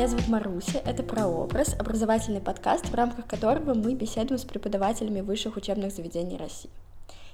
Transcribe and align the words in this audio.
Меня 0.00 0.08
зовут 0.08 0.28
Маруся, 0.28 0.78
это 0.78 1.02
«Прообраз», 1.02 1.74
образовательный 1.78 2.40
подкаст, 2.40 2.88
в 2.88 2.94
рамках 2.94 3.26
которого 3.26 3.74
мы 3.74 3.94
беседуем 3.94 4.38
с 4.38 4.46
преподавателями 4.46 5.20
высших 5.20 5.58
учебных 5.58 5.92
заведений 5.92 6.38
России. 6.38 6.70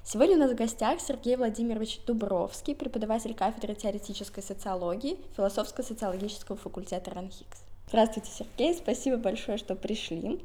Сегодня 0.03 0.35
у 0.35 0.41
нас 0.41 0.51
в 0.51 0.57
гостях 0.57 1.01
Сергей 1.01 1.37
Владимирович 1.37 2.01
Дубровский, 2.09 2.75
преподаватель 2.75 3.35
кафедры 3.35 3.77
теоретической 3.77 4.43
социологии 4.43 5.17
философско-социологического 5.37 6.57
факультета 6.57 7.13
РАНХИКС. 7.13 7.63
Здравствуйте, 7.87 8.33
Сергей, 8.33 8.75
спасибо 8.75 9.17
большое, 9.17 9.59
что 9.59 9.77
пришли. 9.77 10.45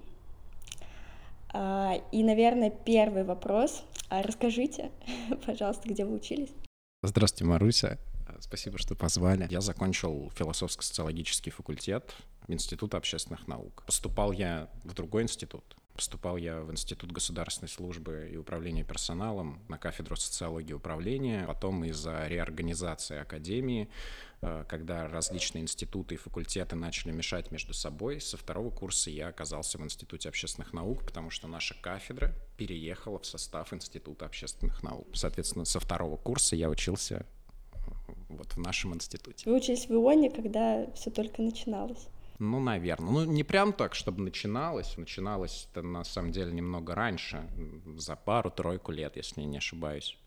А, 1.52 1.95
и, 2.12 2.23
наверное, 2.23 2.70
первый 2.70 3.23
вопрос. 3.23 3.84
А 4.09 4.22
расскажите, 4.22 4.92
пожалуйста, 5.48 5.90
где 5.90 6.06
вы 6.06 6.17
учились? 6.17 6.52
Здравствуйте, 7.02 7.45
Маруся. 7.45 7.98
Спасибо, 8.41 8.77
что 8.77 8.95
позвали. 8.95 9.48
Я 9.50 9.62
закончил 9.62 10.31
философско-социологический 10.36 11.52
факультет 11.52 12.16
Института 12.48 12.98
общественных 12.98 13.48
наук. 13.48 13.84
Поступал 13.86 14.31
я 14.31 14.70
в 14.84 14.94
другой 14.94 15.23
институт. 15.23 15.77
Поступал 15.94 16.38
я 16.38 16.62
в 16.62 16.72
Институт 16.72 17.12
государственной 17.12 17.67
службы 17.67 18.30
и 18.31 18.38
управления 18.38 18.84
персоналом 18.84 19.62
на 19.67 19.77
кафедру 19.77 20.16
социологии 20.16 20.72
и 20.72 20.73
управления. 20.73 21.45
Потом 21.45 21.84
из-за 21.84 22.27
реорганизации 22.27 23.20
академии, 23.20 23.90
э, 24.42 24.66
когда 24.67 25.08
различные 25.08 25.62
институты 25.62 26.16
и 26.16 26.17
факультеты 26.17 26.76
начали 26.76 27.12
мешать 27.12 27.52
между 27.52 27.73
собой, 27.73 28.22
со 28.22 28.38
второго 28.38 28.72
курса 28.72 29.12
я 29.12 29.28
оказался 29.28 29.78
в 29.78 29.84
Институте 29.84 30.30
общественных 30.30 30.73
наук, 30.73 31.06
потому 31.06 31.30
что 31.30 31.47
наша 31.47 31.75
кафедра 31.75 32.34
переехала 32.58 33.19
в 33.19 33.25
состав 33.25 33.73
Института 33.73 34.25
общественных 34.25 34.81
наук. 34.81 35.09
Соответственно, 35.14 35.66
со 35.66 35.80
второго 35.80 36.16
курса 36.16 36.56
я 36.56 36.69
учился 36.69 37.25
вот 38.30 38.54
в 38.54 38.58
нашем 38.58 38.94
институте. 38.94 39.50
Вы 39.50 39.58
учились 39.58 39.88
в 39.88 39.92
ИОНе, 39.92 40.30
когда 40.30 40.88
все 40.94 41.12
только 41.12 41.42
начиналось? 41.42 42.08
Ну, 42.40 42.59
наверное. 42.59 43.12
Ну, 43.12 43.23
не 43.26 43.44
прям 43.44 43.72
так, 43.72 43.94
чтобы 43.94 44.23
начиналось. 44.23 44.98
Начиналось 44.98 45.68
это 45.72 45.84
на 45.84 46.03
самом 46.03 46.31
деле 46.31 46.52
немного 46.52 46.95
раньше, 46.95 47.48
за 47.98 48.16
пару-тройку 48.16 48.92
лет, 48.92 49.16
если 49.16 49.42
не 49.42 49.58
ошибаюсь. 49.58 50.18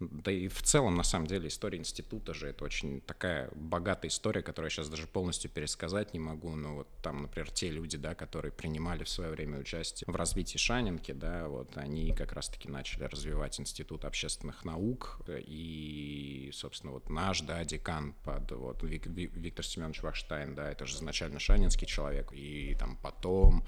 Да 0.00 0.32
и 0.32 0.48
в 0.48 0.62
целом, 0.62 0.96
на 0.96 1.02
самом 1.02 1.26
деле, 1.26 1.48
история 1.48 1.78
института 1.78 2.34
же 2.34 2.48
это 2.48 2.64
очень 2.64 3.00
такая 3.00 3.50
богатая 3.54 4.08
история, 4.08 4.42
которую 4.42 4.70
я 4.70 4.70
сейчас 4.70 4.88
даже 4.88 5.06
полностью 5.06 5.50
пересказать 5.50 6.12
не 6.12 6.18
могу. 6.18 6.54
Ну 6.56 6.76
вот 6.76 6.88
там, 7.02 7.22
например, 7.22 7.50
те 7.50 7.70
люди, 7.70 7.96
да, 7.96 8.14
которые 8.14 8.52
принимали 8.52 9.04
в 9.04 9.08
свое 9.08 9.30
время 9.30 9.58
участие 9.58 10.06
в 10.10 10.16
развитии 10.16 10.58
Шанинки, 10.58 11.12
да, 11.12 11.48
вот 11.48 11.76
они 11.76 12.12
как 12.14 12.32
раз-таки 12.32 12.68
начали 12.68 13.04
развивать 13.04 13.60
институт 13.60 14.04
общественных 14.04 14.64
наук. 14.64 15.20
И, 15.28 16.50
собственно, 16.52 16.92
вот 16.92 17.08
наш, 17.10 17.42
да, 17.42 17.64
декан 17.64 18.14
под 18.24 18.50
вот 18.52 18.82
Виктор 18.82 19.64
Семенович 19.64 20.02
Вахштайн, 20.02 20.54
да, 20.54 20.70
это 20.70 20.86
же 20.86 20.96
изначально 20.96 21.38
шанинский 21.38 21.86
человек. 21.86 22.32
И 22.32 22.74
там 22.78 22.96
потом 22.96 23.64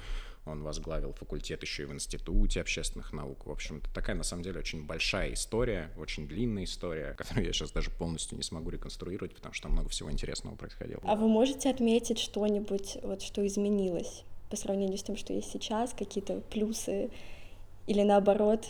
он 0.46 0.62
возглавил 0.62 1.12
факультет 1.12 1.62
еще 1.62 1.84
и 1.84 1.86
в 1.86 1.92
Институте 1.92 2.60
общественных 2.60 3.12
наук. 3.12 3.46
В 3.46 3.50
общем-то, 3.50 3.88
такая, 3.92 4.16
на 4.16 4.22
самом 4.22 4.42
деле, 4.42 4.58
очень 4.60 4.84
большая 4.84 5.32
история, 5.32 5.90
очень 5.96 6.28
длинная 6.28 6.64
история, 6.64 7.14
которую 7.18 7.46
я 7.46 7.52
сейчас 7.52 7.70
даже 7.70 7.90
полностью 7.90 8.36
не 8.36 8.42
смогу 8.42 8.70
реконструировать, 8.70 9.34
потому 9.34 9.54
что 9.54 9.64
там 9.64 9.72
много 9.72 9.88
всего 9.88 10.10
интересного 10.10 10.56
происходило. 10.56 11.00
А 11.04 11.16
вы 11.16 11.28
можете 11.28 11.70
отметить 11.70 12.18
что-нибудь, 12.18 12.98
вот 13.02 13.22
что 13.22 13.46
изменилось 13.46 14.24
по 14.50 14.56
сравнению 14.56 14.98
с 14.98 15.02
тем, 15.02 15.16
что 15.16 15.32
есть 15.32 15.50
сейчас, 15.50 15.92
какие-то 15.94 16.40
плюсы 16.50 17.10
или 17.86 18.02
наоборот 18.02 18.66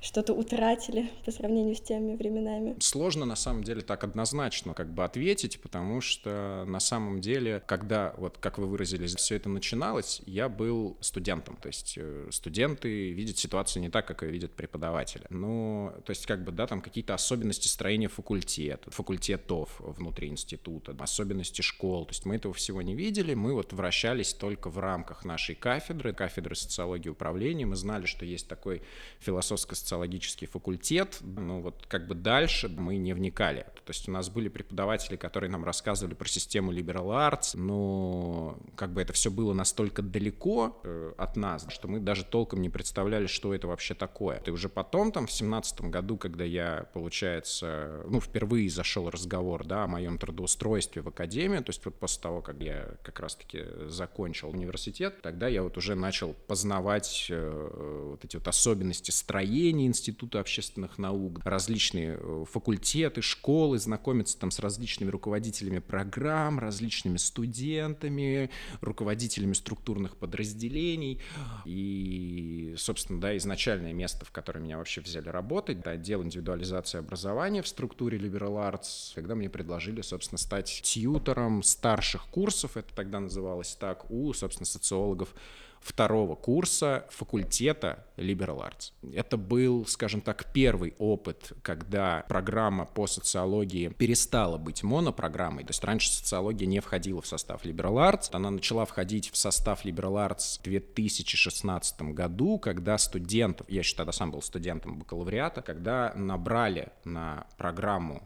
что-то 0.00 0.32
утратили 0.32 1.10
по 1.24 1.30
сравнению 1.30 1.76
с 1.76 1.80
теми 1.80 2.16
временами? 2.16 2.76
Сложно 2.80 3.26
на 3.26 3.36
самом 3.36 3.64
деле 3.64 3.82
так 3.82 4.04
однозначно 4.04 4.74
как 4.74 4.92
бы 4.92 5.04
ответить, 5.04 5.60
потому 5.60 6.00
что 6.00 6.64
на 6.66 6.80
самом 6.80 7.20
деле, 7.20 7.62
когда, 7.66 8.14
вот 8.16 8.38
как 8.38 8.58
вы 8.58 8.66
выразились, 8.66 9.14
все 9.14 9.36
это 9.36 9.48
начиналось, 9.48 10.22
я 10.26 10.48
был 10.48 10.96
студентом, 11.00 11.56
то 11.56 11.68
есть 11.68 11.94
э, 11.96 12.28
студенты 12.30 13.12
видят 13.12 13.38
ситуацию 13.38 13.82
не 13.82 13.90
так, 13.90 14.06
как 14.06 14.22
ее 14.22 14.30
видят 14.30 14.52
преподаватели. 14.52 15.26
Ну, 15.30 15.92
то 16.04 16.10
есть 16.10 16.26
как 16.26 16.44
бы, 16.44 16.52
да, 16.52 16.66
там 16.66 16.80
какие-то 16.80 17.14
особенности 17.14 17.68
строения 17.68 18.08
факультета, 18.08 18.90
факультетов 18.90 19.76
внутри 19.80 20.28
института, 20.28 20.94
особенности 20.98 21.62
школ, 21.62 22.06
то 22.06 22.12
есть 22.12 22.24
мы 22.24 22.36
этого 22.36 22.54
всего 22.54 22.82
не 22.82 22.94
видели, 22.94 23.34
мы 23.34 23.54
вот 23.54 23.72
вращались 23.72 24.34
только 24.34 24.70
в 24.70 24.78
рамках 24.78 25.24
нашей 25.24 25.54
кафедры, 25.54 26.12
кафедры 26.12 26.54
социологии 26.54 27.08
управления, 27.08 27.66
мы 27.66 27.76
знали, 27.76 28.06
что 28.06 28.24
есть 28.24 28.48
такой 28.48 28.82
философско 29.18 29.74
социологический 29.90 30.46
факультет, 30.46 31.18
ну 31.20 31.60
вот 31.60 31.84
как 31.88 32.06
бы 32.06 32.14
дальше 32.14 32.68
мы 32.68 32.96
не 32.96 33.12
вникали. 33.12 33.66
То 33.84 33.90
есть 33.90 34.08
у 34.08 34.12
нас 34.12 34.28
были 34.28 34.48
преподаватели, 34.48 35.16
которые 35.16 35.50
нам 35.50 35.64
рассказывали 35.64 36.14
про 36.14 36.28
систему 36.28 36.72
liberal 36.72 37.08
arts, 37.08 37.56
но 37.56 38.56
как 38.76 38.92
бы 38.92 39.02
это 39.02 39.12
все 39.12 39.32
было 39.32 39.52
настолько 39.52 40.00
далеко 40.00 40.80
э, 40.84 41.12
от 41.18 41.36
нас, 41.36 41.66
что 41.70 41.88
мы 41.88 41.98
даже 41.98 42.24
толком 42.24 42.62
не 42.62 42.68
представляли, 42.68 43.26
что 43.26 43.52
это 43.52 43.66
вообще 43.66 43.94
такое. 43.94 44.40
И 44.46 44.50
уже 44.50 44.68
потом, 44.68 45.10
там, 45.10 45.26
в 45.26 45.32
семнадцатом 45.32 45.90
году, 45.90 46.16
когда 46.16 46.44
я, 46.44 46.86
получается, 46.92 48.04
ну, 48.06 48.20
впервые 48.20 48.70
зашел 48.70 49.10
разговор, 49.10 49.66
да, 49.66 49.84
о 49.84 49.86
моем 49.88 50.18
трудоустройстве 50.18 51.02
в 51.02 51.08
академию, 51.08 51.64
то 51.64 51.70
есть 51.70 51.84
вот 51.84 51.96
после 51.96 52.22
того, 52.22 52.42
как 52.42 52.60
я 52.60 52.94
как 53.02 53.18
раз-таки 53.18 53.64
закончил 53.88 54.50
университет, 54.50 55.20
тогда 55.20 55.48
я 55.48 55.64
вот 55.64 55.76
уже 55.76 55.96
начал 55.96 56.34
познавать 56.46 57.26
э, 57.28 58.10
вот 58.10 58.24
эти 58.24 58.36
вот 58.36 58.46
особенности 58.46 59.10
строения 59.10 59.79
отделения 59.80 59.86
Института 59.86 60.40
общественных 60.40 60.98
наук, 60.98 61.40
различные 61.44 62.18
э, 62.20 62.44
факультеты, 62.50 63.22
школы, 63.22 63.78
знакомиться 63.78 64.38
там 64.38 64.50
с 64.50 64.58
различными 64.58 65.10
руководителями 65.10 65.78
программ, 65.78 66.58
различными 66.58 67.16
студентами, 67.16 68.50
руководителями 68.80 69.54
структурных 69.54 70.16
подразделений. 70.16 71.20
И, 71.64 72.74
собственно, 72.76 73.20
да, 73.20 73.36
изначальное 73.36 73.92
место, 73.92 74.24
в 74.24 74.30
которое 74.30 74.60
меня 74.60 74.78
вообще 74.78 75.00
взяли 75.00 75.28
работать, 75.28 75.78
это 75.80 75.90
отдел 75.90 76.22
индивидуализации 76.22 76.98
образования 76.98 77.62
в 77.62 77.68
структуре 77.68 78.18
Liberal 78.18 78.72
Arts, 78.72 79.12
когда 79.14 79.34
мне 79.34 79.48
предложили, 79.48 80.02
собственно, 80.02 80.38
стать 80.38 80.80
тьютором 80.84 81.62
старших 81.62 82.26
курсов, 82.26 82.76
это 82.76 82.94
тогда 82.94 83.20
называлось 83.20 83.74
так, 83.74 84.10
у, 84.10 84.32
собственно, 84.32 84.66
социологов 84.66 85.34
второго 85.80 86.34
курса 86.34 87.06
факультета 87.10 88.04
Liberal 88.16 88.60
Arts. 88.60 88.92
Это 89.14 89.36
был, 89.36 89.86
скажем 89.86 90.20
так, 90.20 90.52
первый 90.52 90.94
опыт, 90.98 91.52
когда 91.62 92.24
программа 92.28 92.84
по 92.84 93.06
социологии 93.06 93.88
перестала 93.88 94.58
быть 94.58 94.82
монопрограммой. 94.82 95.64
То 95.64 95.70
есть 95.70 95.82
раньше 95.82 96.12
социология 96.12 96.66
не 96.66 96.80
входила 96.80 97.22
в 97.22 97.26
состав 97.26 97.64
Liberal 97.64 98.12
Arts. 98.12 98.28
Она 98.32 98.50
начала 98.50 98.84
входить 98.84 99.30
в 99.30 99.36
состав 99.36 99.84
Liberal 99.84 100.28
Arts 100.28 100.60
в 100.60 100.62
2016 100.62 102.02
году, 102.02 102.58
когда 102.58 102.98
студентов, 102.98 103.66
я 103.70 103.78
еще 103.80 103.96
тогда 103.96 104.12
сам 104.12 104.30
был 104.30 104.42
студентом 104.42 104.98
бакалавриата, 104.98 105.62
когда 105.62 106.12
набрали 106.14 106.88
на 107.04 107.46
программу 107.56 108.22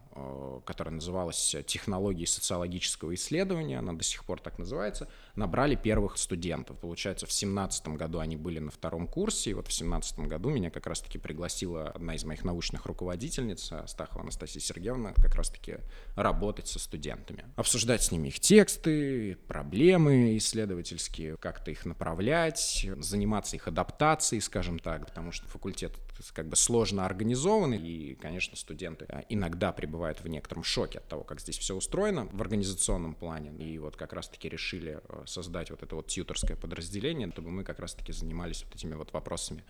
которая 0.64 0.94
называлась 0.94 1.56
«Технологии 1.66 2.24
социологического 2.24 3.14
исследования», 3.14 3.78
она 3.78 3.92
до 3.92 4.04
сих 4.04 4.24
пор 4.24 4.40
так 4.40 4.58
называется, 4.58 5.08
набрали 5.34 5.74
первых 5.74 6.18
студентов. 6.18 6.78
Получается, 6.78 7.26
в 7.26 7.32
семнадцатом 7.32 7.96
году 7.96 8.18
они 8.20 8.36
были 8.36 8.58
на 8.58 8.70
втором 8.70 9.08
курсе, 9.08 9.50
и 9.50 9.54
вот 9.54 9.68
в 9.68 9.72
семнадцатом 9.72 10.28
году 10.28 10.50
меня 10.50 10.70
как 10.70 10.86
раз-таки 10.86 11.18
пригласила 11.18 11.88
одна 11.88 12.14
из 12.14 12.24
моих 12.24 12.44
научных 12.44 12.86
руководительниц, 12.86 13.72
Астахова 13.72 14.22
Анастасия 14.22 14.60
Сергеевна, 14.60 15.12
как 15.14 15.34
раз-таки 15.34 15.78
работать 16.14 16.68
со 16.68 16.78
студентами. 16.78 17.44
Обсуждать 17.56 18.02
с 18.02 18.12
ними 18.12 18.28
их 18.28 18.38
тексты, 18.40 19.36
проблемы 19.48 20.36
исследовательские, 20.36 21.36
как-то 21.36 21.70
их 21.70 21.84
направлять, 21.86 22.86
заниматься 22.98 23.56
их 23.56 23.66
адаптацией, 23.66 24.40
скажем 24.40 24.78
так, 24.78 25.06
потому 25.06 25.32
что 25.32 25.46
факультет 25.48 25.92
как 26.32 26.48
бы 26.48 26.56
сложно 26.56 27.04
организованы, 27.04 27.74
и, 27.74 28.14
конечно, 28.14 28.56
студенты 28.56 29.06
а, 29.08 29.24
иногда 29.28 29.72
пребывают 29.72 30.03
в 30.12 30.28
некотором 30.28 30.64
шоке 30.64 30.98
от 30.98 31.08
того, 31.08 31.24
как 31.24 31.40
здесь 31.40 31.58
все 31.58 31.74
устроено 31.74 32.28
в 32.32 32.40
организационном 32.40 33.14
плане. 33.14 33.52
И 33.52 33.78
вот 33.78 33.96
как 33.96 34.12
раз-таки 34.12 34.48
решили 34.48 35.00
э, 35.02 35.22
создать 35.26 35.70
вот 35.70 35.82
это 35.82 35.96
вот 35.96 36.06
тьюторское 36.08 36.56
подразделение, 36.56 37.30
чтобы 37.30 37.50
мы 37.50 37.64
как 37.64 37.78
раз-таки 37.78 38.12
занимались 38.12 38.64
вот 38.64 38.74
этими 38.74 38.94
вот 38.94 39.12
вопросами 39.12 39.64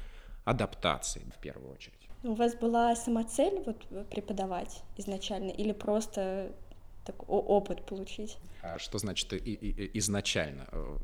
адаптации 0.45 1.23
в 1.37 1.41
первую 1.41 1.73
очередь. 1.73 2.09
У 2.23 2.35
вас 2.35 2.55
была 2.55 2.97
сама 2.97 3.25
цель 3.25 3.63
вот 3.67 4.09
преподавать 4.09 4.83
изначально 4.97 5.51
или 5.51 5.73
просто 5.73 6.53
так, 7.05 7.29
опыт 7.29 7.85
получить? 7.87 8.39
А 8.65 8.79
что 8.79 8.99
значит 8.99 9.33
и, 9.35 9.37
и, 9.37 9.99
изначально? 9.99 10.67
Э, 10.73 10.97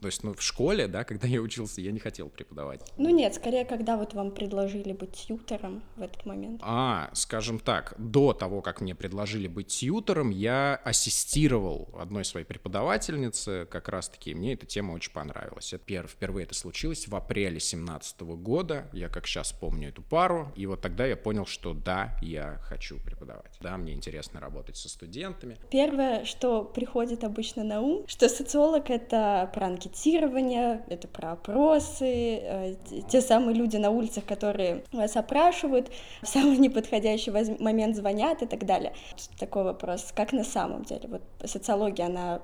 то 0.00 0.06
есть, 0.06 0.24
ну, 0.24 0.32
в 0.32 0.42
школе, 0.42 0.88
да, 0.88 1.04
когда 1.04 1.28
я 1.28 1.40
учился, 1.40 1.82
я 1.82 1.92
не 1.92 1.98
хотел 1.98 2.30
преподавать. 2.30 2.80
Ну 2.96 3.10
нет, 3.10 3.34
скорее, 3.34 3.66
когда 3.66 3.98
вот 3.98 4.14
вам 4.14 4.30
предложили 4.30 4.92
быть 4.92 5.12
тьютором 5.12 5.82
в 5.96 6.02
этот 6.02 6.24
момент. 6.24 6.60
А, 6.64 7.10
скажем 7.12 7.58
так, 7.58 7.94
до 7.98 8.32
того, 8.32 8.62
как 8.62 8.80
мне 8.80 8.94
предложили 8.94 9.46
быть 9.46 9.66
тьютором, 9.66 10.30
я 10.30 10.76
ассистировал 10.84 11.90
одной 11.98 12.24
своей 12.24 12.46
преподавательнице, 12.46 13.66
как 13.70 13.88
раз-таки, 13.88 14.34
мне 14.34 14.54
эта 14.54 14.64
тема 14.64 14.92
очень 14.92 15.12
понравилась. 15.12 15.72
Это 15.74 15.84
пер, 15.84 16.06
впервые 16.06 16.44
это 16.44 16.54
случилось 16.54 17.08
в 17.08 17.14
апреле 17.14 17.60
17 17.60 18.20
года, 18.22 18.88
я 18.94 19.08
как 19.08 19.26
сейчас 19.26 19.52
помню 19.52 19.90
эту 19.90 20.00
пару, 20.02 20.50
и 20.56 20.64
вот 20.64 20.80
тогда 20.80 21.04
я 21.04 21.16
понял, 21.16 21.44
что 21.44 21.74
да, 21.74 22.16
я 22.22 22.58
хочу 22.62 22.98
преподавать. 22.98 23.58
Да, 23.60 23.76
мне 23.76 23.92
интересно 23.92 24.40
работать 24.40 24.78
со 24.78 24.88
студентами? 24.88 25.58
Первое, 25.70 26.24
что 26.24 26.64
приходит 26.64 27.01
обычно 27.24 27.64
на 27.64 27.80
ум, 27.80 28.04
что 28.06 28.28
социолог— 28.28 28.84
это 28.90 29.50
про 29.54 29.66
анкетирование, 29.66 30.84
это 30.88 31.08
про 31.08 31.32
опросы, 31.32 32.38
э, 32.42 32.74
те 33.08 33.20
самые 33.20 33.54
люди 33.54 33.76
на 33.76 33.90
улицах, 33.90 34.24
которые 34.24 34.84
вас 34.92 35.16
опрашивают, 35.16 35.90
в 36.22 36.28
самый 36.28 36.58
неподходящий 36.58 37.30
момент 37.60 37.96
звонят 37.96 38.42
и 38.42 38.46
так 38.46 38.64
далее. 38.66 38.92
Такой 39.38 39.64
вопрос, 39.64 40.12
как 40.14 40.32
на 40.32 40.44
самом 40.44 40.84
деле? 40.84 41.08
Вот 41.08 41.22
социология, 41.44 42.06
она 42.06 42.40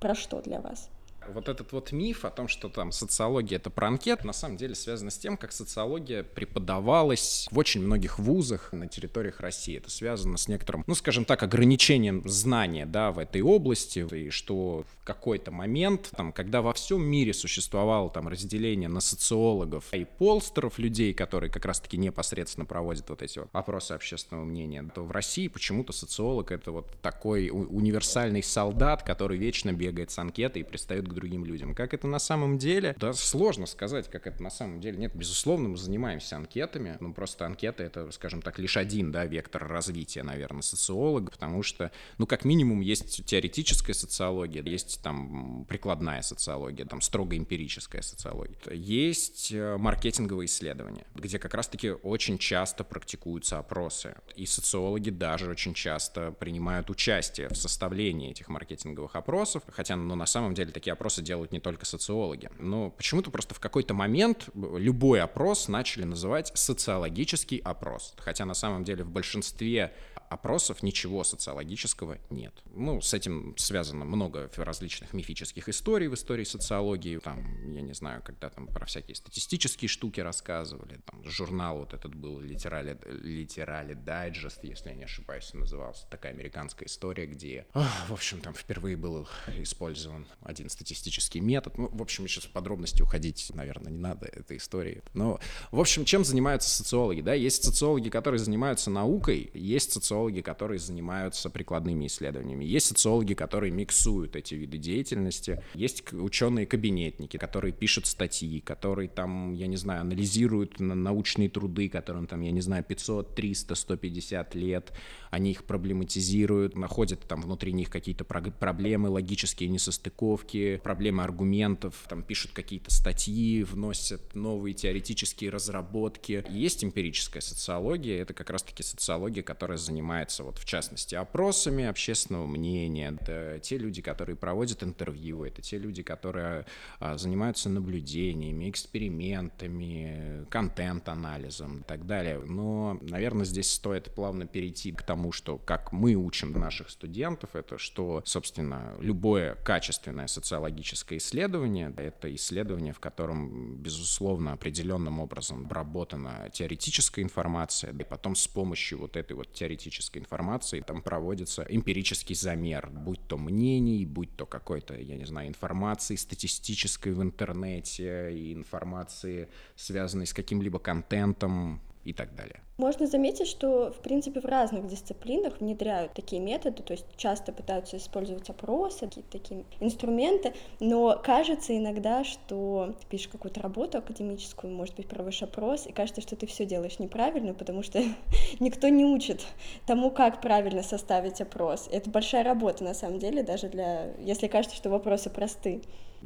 про 0.00 0.14
что 0.14 0.40
для 0.40 0.60
вас? 0.60 0.88
Вот 1.32 1.48
этот 1.48 1.72
вот 1.72 1.92
миф 1.92 2.24
о 2.24 2.30
том, 2.30 2.48
что 2.48 2.68
там 2.68 2.92
социология— 2.92 3.56
это 3.58 3.70
про 3.70 3.88
анкет, 3.88 4.24
на 4.24 4.32
самом 4.32 4.56
деле 4.56 4.74
связано 4.74 5.10
с 5.10 5.18
тем, 5.18 5.36
как 5.36 5.52
социология 5.52 6.22
преподавалась 6.22 7.48
в 7.50 7.58
очень 7.58 7.82
многих 7.82 8.18
вузах 8.18 8.72
на 8.72 8.88
территориях 8.88 9.40
России. 9.40 9.76
Это 9.76 9.90
связано 9.90 10.36
с 10.36 10.48
некоторым, 10.48 10.84
ну, 10.86 10.94
скажем 10.94 11.24
так, 11.24 11.42
ограничением 11.42 12.22
знания, 12.28 12.86
да, 12.86 13.12
в 13.12 13.18
этой 13.18 13.42
области, 13.42 14.06
и 14.14 14.30
что 14.30 14.84
в 15.00 15.04
какой-то 15.04 15.50
момент, 15.50 16.10
там, 16.16 16.32
когда 16.32 16.62
во 16.62 16.72
всем 16.72 17.04
мире 17.04 17.32
существовало 17.32 18.10
там 18.10 18.28
разделение 18.28 18.88
на 18.88 19.00
социологов 19.00 19.92
и 19.92 20.04
полстеров, 20.04 20.78
людей, 20.78 21.14
которые 21.14 21.50
как 21.50 21.64
раз-таки 21.64 21.96
непосредственно 21.96 22.66
проводят 22.66 23.08
вот 23.08 23.22
эти 23.22 23.38
вот 23.38 23.48
опросы 23.52 23.92
общественного 23.92 24.44
мнения, 24.44 24.88
то 24.94 25.02
в 25.02 25.10
России 25.10 25.48
почему-то 25.48 25.92
социолог— 25.92 26.50
это 26.52 26.72
вот 26.72 26.90
такой 27.02 27.50
универсальный 27.50 28.42
солдат, 28.42 29.02
который 29.02 29.38
вечно 29.38 29.72
бегает 29.72 30.10
с 30.10 30.18
анкетой 30.18 30.62
и 30.62 30.64
пристает 30.64 31.08
к 31.08 31.12
другим 31.16 31.44
людям. 31.44 31.74
Как 31.74 31.94
это 31.94 32.06
на 32.06 32.20
самом 32.20 32.58
деле? 32.58 32.94
Да 32.98 33.12
сложно 33.12 33.66
сказать, 33.66 34.08
как 34.08 34.28
это 34.28 34.40
на 34.42 34.50
самом 34.50 34.80
деле. 34.80 34.98
Нет, 34.98 35.12
безусловно, 35.14 35.70
мы 35.70 35.76
занимаемся 35.76 36.36
анкетами. 36.36 36.96
Ну, 37.00 37.12
просто 37.12 37.46
анкеты— 37.46 37.82
это, 37.84 38.10
скажем 38.12 38.42
так, 38.42 38.58
лишь 38.60 38.76
один, 38.76 39.10
да, 39.10 39.26
вектор 39.26 39.66
развития, 39.66 40.22
наверное, 40.22 40.62
социолога, 40.62 41.32
потому 41.32 41.62
что, 41.62 41.90
ну, 42.18 42.26
как 42.26 42.44
минимум, 42.44 42.80
есть 42.80 43.24
теоретическая 43.24 43.94
социология, 43.94 44.62
есть 44.62 45.00
там 45.02 45.64
прикладная 45.68 46.22
социология, 46.22 46.86
там 46.86 47.00
строго 47.00 47.36
эмпирическая 47.36 48.02
социология. 48.02 48.56
Есть 48.70 49.50
э, 49.52 49.76
маркетинговые 49.76 50.46
исследования, 50.46 51.06
где 51.14 51.38
как 51.38 51.54
раз-таки 51.54 51.90
очень 51.90 52.38
часто 52.38 52.84
практикуются 52.84 53.58
опросы. 53.58 54.14
И 54.36 54.46
социологи 54.46 55.10
даже 55.10 55.50
очень 55.50 55.74
часто 55.74 56.32
принимают 56.32 56.90
участие 56.90 57.48
в 57.48 57.56
составлении 57.56 58.30
этих 58.30 58.48
маркетинговых 58.48 59.16
опросов, 59.16 59.62
хотя, 59.72 59.96
ну, 59.96 60.14
на 60.14 60.26
самом 60.26 60.54
деле, 60.54 60.72
такие 60.72 60.92
опросы 60.92 61.05
опросы 61.06 61.22
делают 61.22 61.52
не 61.52 61.60
только 61.60 61.86
социологи. 61.86 62.50
Но 62.58 62.90
почему-то 62.90 63.30
просто 63.30 63.54
в 63.54 63.60
какой-то 63.60 63.94
момент 63.94 64.48
любой 64.54 65.20
опрос 65.20 65.68
начали 65.68 66.02
называть 66.02 66.50
социологический 66.54 67.58
опрос. 67.58 68.14
Хотя 68.18 68.44
на 68.44 68.54
самом 68.54 68.82
деле 68.82 69.04
в 69.04 69.10
большинстве 69.10 69.92
опросов 70.28 70.82
ничего 70.82 71.24
социологического 71.24 72.18
нет. 72.30 72.54
Ну, 72.74 73.00
с 73.00 73.14
этим 73.14 73.54
связано 73.56 74.04
много 74.04 74.50
различных 74.56 75.12
мифических 75.12 75.68
историй 75.68 76.08
в 76.08 76.14
истории 76.14 76.44
социологии. 76.44 77.18
Там, 77.18 77.72
я 77.72 77.82
не 77.82 77.94
знаю, 77.94 78.22
когда 78.22 78.48
там 78.50 78.66
про 78.66 78.86
всякие 78.86 79.14
статистические 79.14 79.88
штуки 79.88 80.20
рассказывали. 80.20 81.00
Там 81.04 81.24
журнал 81.24 81.78
вот 81.78 81.94
этот 81.94 82.14
был 82.14 82.40
Литерали, 82.40 82.98
Литерали 83.22 83.94
Дайджест, 83.94 84.64
если 84.64 84.90
я 84.90 84.94
не 84.94 85.04
ошибаюсь, 85.04 85.52
назывался. 85.54 86.06
Такая 86.10 86.32
американская 86.32 86.88
история, 86.88 87.26
где, 87.26 87.66
в 87.74 88.12
общем, 88.12 88.40
там 88.40 88.54
впервые 88.54 88.96
был 88.96 89.28
использован 89.58 90.26
один 90.42 90.68
статистический 90.68 91.40
метод. 91.40 91.78
Ну, 91.78 91.88
в 91.88 92.02
общем, 92.02 92.26
сейчас 92.28 92.44
в 92.44 92.50
подробности 92.50 93.02
уходить, 93.02 93.50
наверное, 93.54 93.92
не 93.92 93.98
надо 93.98 94.26
этой 94.26 94.56
истории. 94.56 95.02
Но, 95.14 95.40
в 95.70 95.80
общем, 95.80 96.04
чем 96.04 96.24
занимаются 96.24 96.68
социологи? 96.70 97.20
Да? 97.20 97.34
Есть 97.34 97.64
социологи, 97.64 98.08
которые 98.08 98.38
занимаются 98.38 98.90
наукой, 98.90 99.50
есть 99.54 99.92
социологи, 99.92 100.15
социологи, 100.16 100.40
которые 100.40 100.78
занимаются 100.78 101.50
прикладными 101.50 102.06
исследованиями. 102.06 102.64
Есть 102.64 102.86
социологи, 102.86 103.34
которые 103.34 103.70
миксуют 103.70 104.34
эти 104.34 104.54
виды 104.54 104.78
деятельности. 104.78 105.62
Есть 105.74 106.10
ученые-кабинетники, 106.12 107.36
которые 107.36 107.72
пишут 107.72 108.06
статьи, 108.06 108.60
которые 108.60 109.08
там, 109.08 109.52
я 109.52 109.66
не 109.66 109.76
знаю, 109.76 110.00
анализируют 110.00 110.80
научные 110.80 111.50
труды, 111.50 111.90
которым 111.90 112.26
там, 112.26 112.40
я 112.40 112.50
не 112.50 112.62
знаю, 112.62 112.82
500, 112.82 113.34
300, 113.34 113.74
150 113.74 114.54
лет. 114.54 114.92
Они 115.30 115.50
их 115.50 115.64
проблематизируют, 115.64 116.76
находят 116.76 117.20
там 117.28 117.42
внутри 117.42 117.74
них 117.74 117.90
какие-то 117.90 118.24
проблемы, 118.24 119.10
логические 119.10 119.68
несостыковки, 119.68 120.80
проблемы 120.82 121.24
аргументов, 121.24 122.06
там 122.08 122.22
пишут 122.22 122.52
какие-то 122.52 122.90
статьи, 122.90 123.64
вносят 123.64 124.34
новые 124.34 124.72
теоретические 124.72 125.50
разработки. 125.50 126.42
Есть 126.48 126.84
эмпирическая 126.84 127.42
социология, 127.42 128.22
это 128.22 128.32
как 128.32 128.48
раз-таки 128.48 128.82
социология, 128.82 129.42
которая 129.42 129.76
занимается 129.76 130.05
занимается, 130.06 130.44
вот 130.44 130.58
в 130.58 130.64
частности, 130.64 131.16
опросами 131.16 131.84
общественного 131.84 132.46
мнения, 132.46 133.16
это 133.20 133.58
те 133.58 133.76
люди, 133.76 134.02
которые 134.02 134.36
проводят 134.36 134.82
интервью, 134.84 135.44
это 135.44 135.62
те 135.62 135.78
люди, 135.78 136.02
которые 136.02 136.64
а, 137.00 137.16
занимаются 137.16 137.68
наблюдениями, 137.68 138.70
экспериментами, 138.70 140.46
контент-анализом 140.48 141.80
и 141.80 141.82
так 141.82 142.06
далее. 142.06 142.38
Но, 142.38 142.98
наверное, 143.02 143.44
здесь 143.44 143.72
стоит 143.72 144.14
плавно 144.14 144.46
перейти 144.46 144.92
к 144.92 145.02
тому, 145.02 145.32
что 145.32 145.58
как 145.58 145.92
мы 145.92 146.14
учим 146.14 146.52
наших 146.52 146.90
студентов, 146.90 147.56
это 147.56 147.76
что, 147.76 148.22
собственно, 148.24 148.94
любое 149.00 149.56
качественное 149.56 150.28
социологическое 150.28 151.18
исследование, 151.18 151.92
это 151.96 152.32
исследование, 152.34 152.92
в 152.92 153.00
котором, 153.00 153.76
безусловно, 153.76 154.52
определенным 154.52 155.18
образом 155.18 155.64
обработана 155.64 156.48
теоретическая 156.52 157.22
информация, 157.22 157.92
и 157.92 158.04
потом 158.04 158.36
с 158.36 158.46
помощью 158.46 159.00
вот 159.00 159.16
этой 159.16 159.32
вот 159.32 159.52
теоретической 159.52 159.95
статистической 159.96 160.20
информации, 160.22 160.80
там 160.80 161.02
проводится 161.02 161.62
эмпирический 161.68 162.34
замер, 162.34 162.90
будь 162.90 163.20
то 163.26 163.38
мнений, 163.38 164.04
будь 164.04 164.34
то 164.36 164.46
какой-то, 164.46 164.94
я 164.94 165.16
не 165.16 165.24
знаю, 165.24 165.48
информации 165.48 166.16
статистической 166.16 167.12
в 167.12 167.22
интернете, 167.22 168.30
и 168.32 168.52
информации, 168.52 169.48
связанной 169.74 170.26
с 170.26 170.34
каким-либо 170.34 170.78
контентом 170.78 171.80
и 172.06 172.12
так 172.12 172.34
далее. 172.36 172.60
Можно 172.78 173.06
заметить, 173.06 173.48
что, 173.48 173.90
в 173.90 174.00
принципе, 174.00 174.40
в 174.40 174.44
разных 174.44 174.86
дисциплинах 174.86 175.60
внедряют 175.60 176.12
такие 176.12 176.40
методы, 176.40 176.82
то 176.82 176.92
есть 176.92 177.06
часто 177.16 177.52
пытаются 177.52 177.96
использовать 177.96 178.48
опросы, 178.48 179.06
какие-то 179.06 179.30
такие 179.30 179.64
инструменты, 179.80 180.54
но 180.78 181.20
кажется 181.22 181.76
иногда, 181.76 182.22
что 182.22 182.94
ты 183.00 183.06
пишешь 183.08 183.28
какую-то 183.28 183.60
работу 183.60 183.98
академическую, 183.98 184.72
может 184.72 184.94
быть, 184.94 185.08
проводишь 185.08 185.42
опрос, 185.42 185.86
и 185.86 185.92
кажется, 185.92 186.20
что 186.20 186.36
ты 186.36 186.46
все 186.46 186.64
делаешь 186.64 187.00
неправильно, 187.00 187.54
потому 187.54 187.82
что 187.82 188.00
никто 188.60 188.88
не 188.88 189.04
учит 189.04 189.44
тому, 189.86 190.10
как 190.12 190.40
правильно 190.40 190.82
составить 190.84 191.40
опрос. 191.40 191.88
Это 191.90 192.08
большая 192.08 192.44
работа, 192.44 192.84
на 192.84 192.94
самом 192.94 193.18
деле, 193.18 193.42
даже 193.42 193.68
для... 193.68 194.12
если 194.20 194.46
кажется, 194.46 194.76
что 194.76 194.90
вопросы 194.90 195.28
просты. 195.28 195.82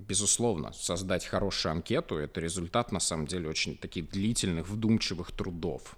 Безусловно, 0.08 0.72
создать 0.72 1.26
хорошую 1.26 1.72
анкету— 1.72 2.16
это 2.18 2.40
результат, 2.40 2.90
на 2.90 3.00
самом 3.00 3.26
деле, 3.26 3.48
очень 3.48 3.76
таких 3.76 4.08
длительных, 4.10 4.68
вдумчивых 4.68 5.30
трудов. 5.30 5.96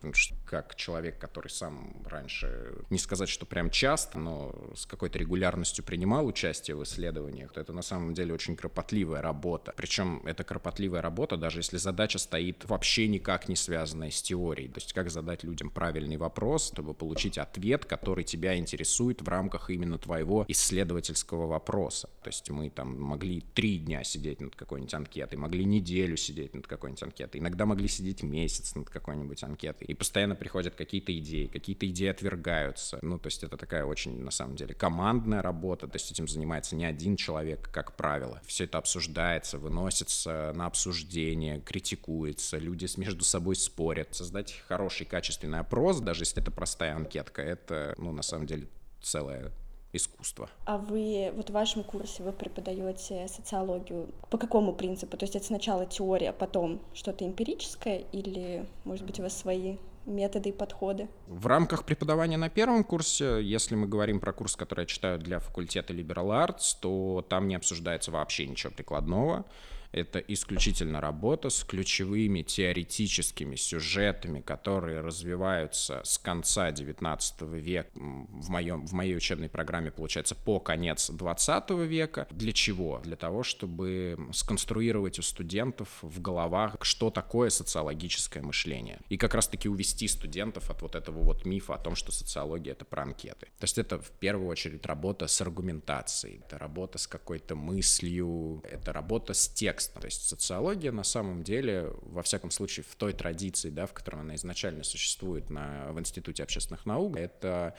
Как 0.52 0.74
человек, 0.74 1.18
который 1.18 1.48
сам 1.48 1.94
раньше, 2.04 2.74
не 2.90 2.98
сказать, 2.98 3.30
что 3.30 3.46
прям 3.46 3.70
часто, 3.70 4.18
но 4.18 4.54
с 4.74 4.84
какой-то 4.84 5.18
регулярностью 5.18 5.82
принимал 5.82 6.26
участие 6.26 6.76
в 6.76 6.82
исследованиях, 6.82 7.56
это 7.56 7.72
на 7.72 7.80
самом 7.80 8.12
деле 8.12 8.34
очень 8.34 8.54
кропотливая 8.54 9.22
работа. 9.22 9.72
Причем 9.74 10.20
эта 10.26 10.44
кропотливая 10.44 11.00
работа, 11.00 11.38
даже 11.38 11.60
если 11.60 11.78
задача 11.78 12.18
стоит 12.18 12.66
вообще 12.66 13.08
никак 13.08 13.48
не 13.48 13.56
связанная 13.56 14.10
с 14.10 14.20
теорией. 14.20 14.68
То 14.68 14.78
есть 14.78 14.92
как 14.92 15.10
задать 15.10 15.42
людям 15.42 15.70
правильный 15.70 16.18
вопрос, 16.18 16.68
чтобы 16.68 16.92
получить 16.92 17.38
ответ, 17.38 17.86
который 17.86 18.22
тебя 18.22 18.54
интересует 18.54 19.22
в 19.22 19.28
рамках 19.28 19.70
именно 19.70 19.96
твоего 19.96 20.44
исследовательского 20.48 21.46
вопроса. 21.46 22.10
То 22.22 22.28
есть 22.28 22.50
мы 22.50 22.68
там 22.68 23.00
могли 23.00 23.40
три 23.54 23.78
дня 23.78 24.04
сидеть 24.04 24.42
над 24.42 24.54
какой-нибудь 24.54 24.92
анкетой, 24.92 25.38
могли 25.38 25.64
неделю 25.64 26.18
сидеть 26.18 26.52
над 26.52 26.66
какой-нибудь 26.66 27.04
анкетой, 27.04 27.40
иногда 27.40 27.64
могли 27.64 27.88
сидеть 27.88 28.22
месяц 28.22 28.74
над 28.74 28.90
какой-нибудь 28.90 29.42
анкетой. 29.42 29.86
И 29.86 29.94
постоянно 29.94 30.41
приходят 30.42 30.74
какие-то 30.74 31.16
идеи, 31.16 31.46
какие-то 31.46 31.88
идеи 31.88 32.08
отвергаются. 32.08 32.98
Ну, 33.00 33.16
то 33.16 33.28
есть 33.28 33.44
это 33.44 33.56
такая 33.56 33.84
очень, 33.84 34.18
на 34.24 34.32
самом 34.32 34.56
деле, 34.56 34.74
командная 34.74 35.40
работа, 35.40 35.86
то 35.86 35.94
есть 35.94 36.10
этим 36.10 36.26
занимается 36.26 36.74
не 36.74 36.84
один 36.84 37.14
человек, 37.14 37.70
как 37.72 37.94
правило. 37.94 38.40
Все 38.44 38.64
это 38.64 38.78
обсуждается, 38.78 39.58
выносится 39.58 40.52
на 40.56 40.66
обсуждение, 40.66 41.60
критикуется, 41.60 42.58
люди 42.58 42.88
между 42.96 43.22
собой 43.22 43.54
спорят. 43.54 44.16
Создать 44.16 44.60
хороший, 44.66 45.06
качественный 45.06 45.60
опрос, 45.60 46.00
даже 46.00 46.22
если 46.22 46.42
это 46.42 46.50
простая 46.50 46.96
анкетка, 46.96 47.40
это, 47.40 47.94
ну, 47.96 48.10
на 48.10 48.22
самом 48.22 48.48
деле, 48.48 48.66
целая 49.00 49.52
искусства. 49.92 50.50
А 50.64 50.78
вы, 50.78 51.30
вот 51.36 51.50
в 51.50 51.52
вашем 51.52 51.84
курсе 51.84 52.22
вы 52.22 52.32
преподаете 52.32 53.28
социологию 53.28 54.08
по 54.30 54.38
какому 54.38 54.72
принципу? 54.72 55.16
То 55.16 55.24
есть 55.24 55.36
это 55.36 55.44
сначала 55.44 55.86
теория, 55.86 56.30
а 56.30 56.32
потом 56.32 56.80
что-то 56.94 57.24
эмпирическое 57.24 57.98
или, 58.12 58.66
может 58.84 59.06
быть, 59.06 59.20
у 59.20 59.22
вас 59.22 59.36
свои 59.36 59.76
методы 60.06 60.50
и 60.50 60.52
подходы? 60.52 61.08
В 61.26 61.46
рамках 61.46 61.84
преподавания 61.84 62.36
на 62.36 62.48
первом 62.48 62.84
курсе, 62.84 63.42
если 63.42 63.74
мы 63.74 63.86
говорим 63.86 64.20
про 64.20 64.32
курс, 64.32 64.56
который 64.56 64.80
я 64.80 64.86
читаю 64.86 65.18
для 65.18 65.38
факультета 65.38 65.92
Liberal 65.92 66.46
Arts, 66.46 66.76
то 66.80 67.24
там 67.28 67.48
не 67.48 67.54
обсуждается 67.54 68.10
вообще 68.10 68.46
ничего 68.46 68.72
прикладного 68.72 69.44
Это 69.92 70.18
исключительно 70.18 71.00
работа 71.00 71.50
с 71.50 71.64
ключевыми 71.64 72.42
теоретическими 72.42 73.56
сюжетами, 73.56 74.40
которые 74.40 75.00
развиваются 75.00 76.00
с 76.04 76.18
конца 76.18 76.70
19 76.72 77.42
века, 77.42 77.90
в, 77.94 78.48
моем, 78.48 78.86
в 78.86 78.92
моей 78.92 79.16
учебной 79.16 79.48
программе, 79.48 79.90
получается, 79.90 80.34
по 80.34 80.60
конец 80.60 81.10
20 81.10 81.70
века. 81.70 82.26
Для 82.30 82.52
чего? 82.52 83.00
Для 83.04 83.16
того, 83.16 83.42
чтобы 83.42 84.18
сконструировать 84.32 85.18
у 85.18 85.22
студентов 85.22 85.88
в 86.00 86.20
головах, 86.20 86.76
что 86.80 87.10
такое 87.10 87.50
социологическое 87.50 88.42
мышление. 88.42 89.00
И 89.10 89.18
как 89.18 89.34
раз-таки 89.34 89.68
увести 89.68 90.08
студентов 90.08 90.70
от 90.70 90.82
вот 90.82 90.94
этого 90.94 91.20
вот 91.22 91.44
мифа 91.44 91.74
о 91.74 91.78
том, 91.78 91.96
что 91.96 92.12
социология— 92.12 92.72
это 92.74 92.84
про 92.84 93.02
анкеты. 93.02 93.46
То 93.58 93.64
есть 93.64 93.78
это 93.78 94.00
в 94.00 94.10
первую 94.12 94.48
очередь 94.48 94.86
работа 94.86 95.26
с 95.26 95.40
аргументацией, 95.40 96.40
это 96.46 96.58
работа 96.58 96.98
с 96.98 97.06
какой-то 97.06 97.54
мыслью, 97.54 98.62
это 98.64 98.92
работа 98.92 99.34
с 99.34 99.48
текстом. 99.48 99.81
То 99.88 100.06
есть 100.06 100.28
социология 100.28 100.92
на 100.92 101.04
самом 101.04 101.42
деле, 101.42 101.92
во 102.02 102.22
всяком 102.22 102.50
случае, 102.50 102.84
в 102.88 102.94
той 102.96 103.12
традиции, 103.12 103.70
да, 103.70 103.86
в 103.86 103.92
которой 103.92 104.20
она 104.20 104.34
изначально 104.36 104.84
существует 104.84 105.50
на, 105.50 105.92
в 105.92 106.00
Институте 106.00 106.42
общественных 106.42 106.86
наук, 106.86 107.16
это 107.16 107.74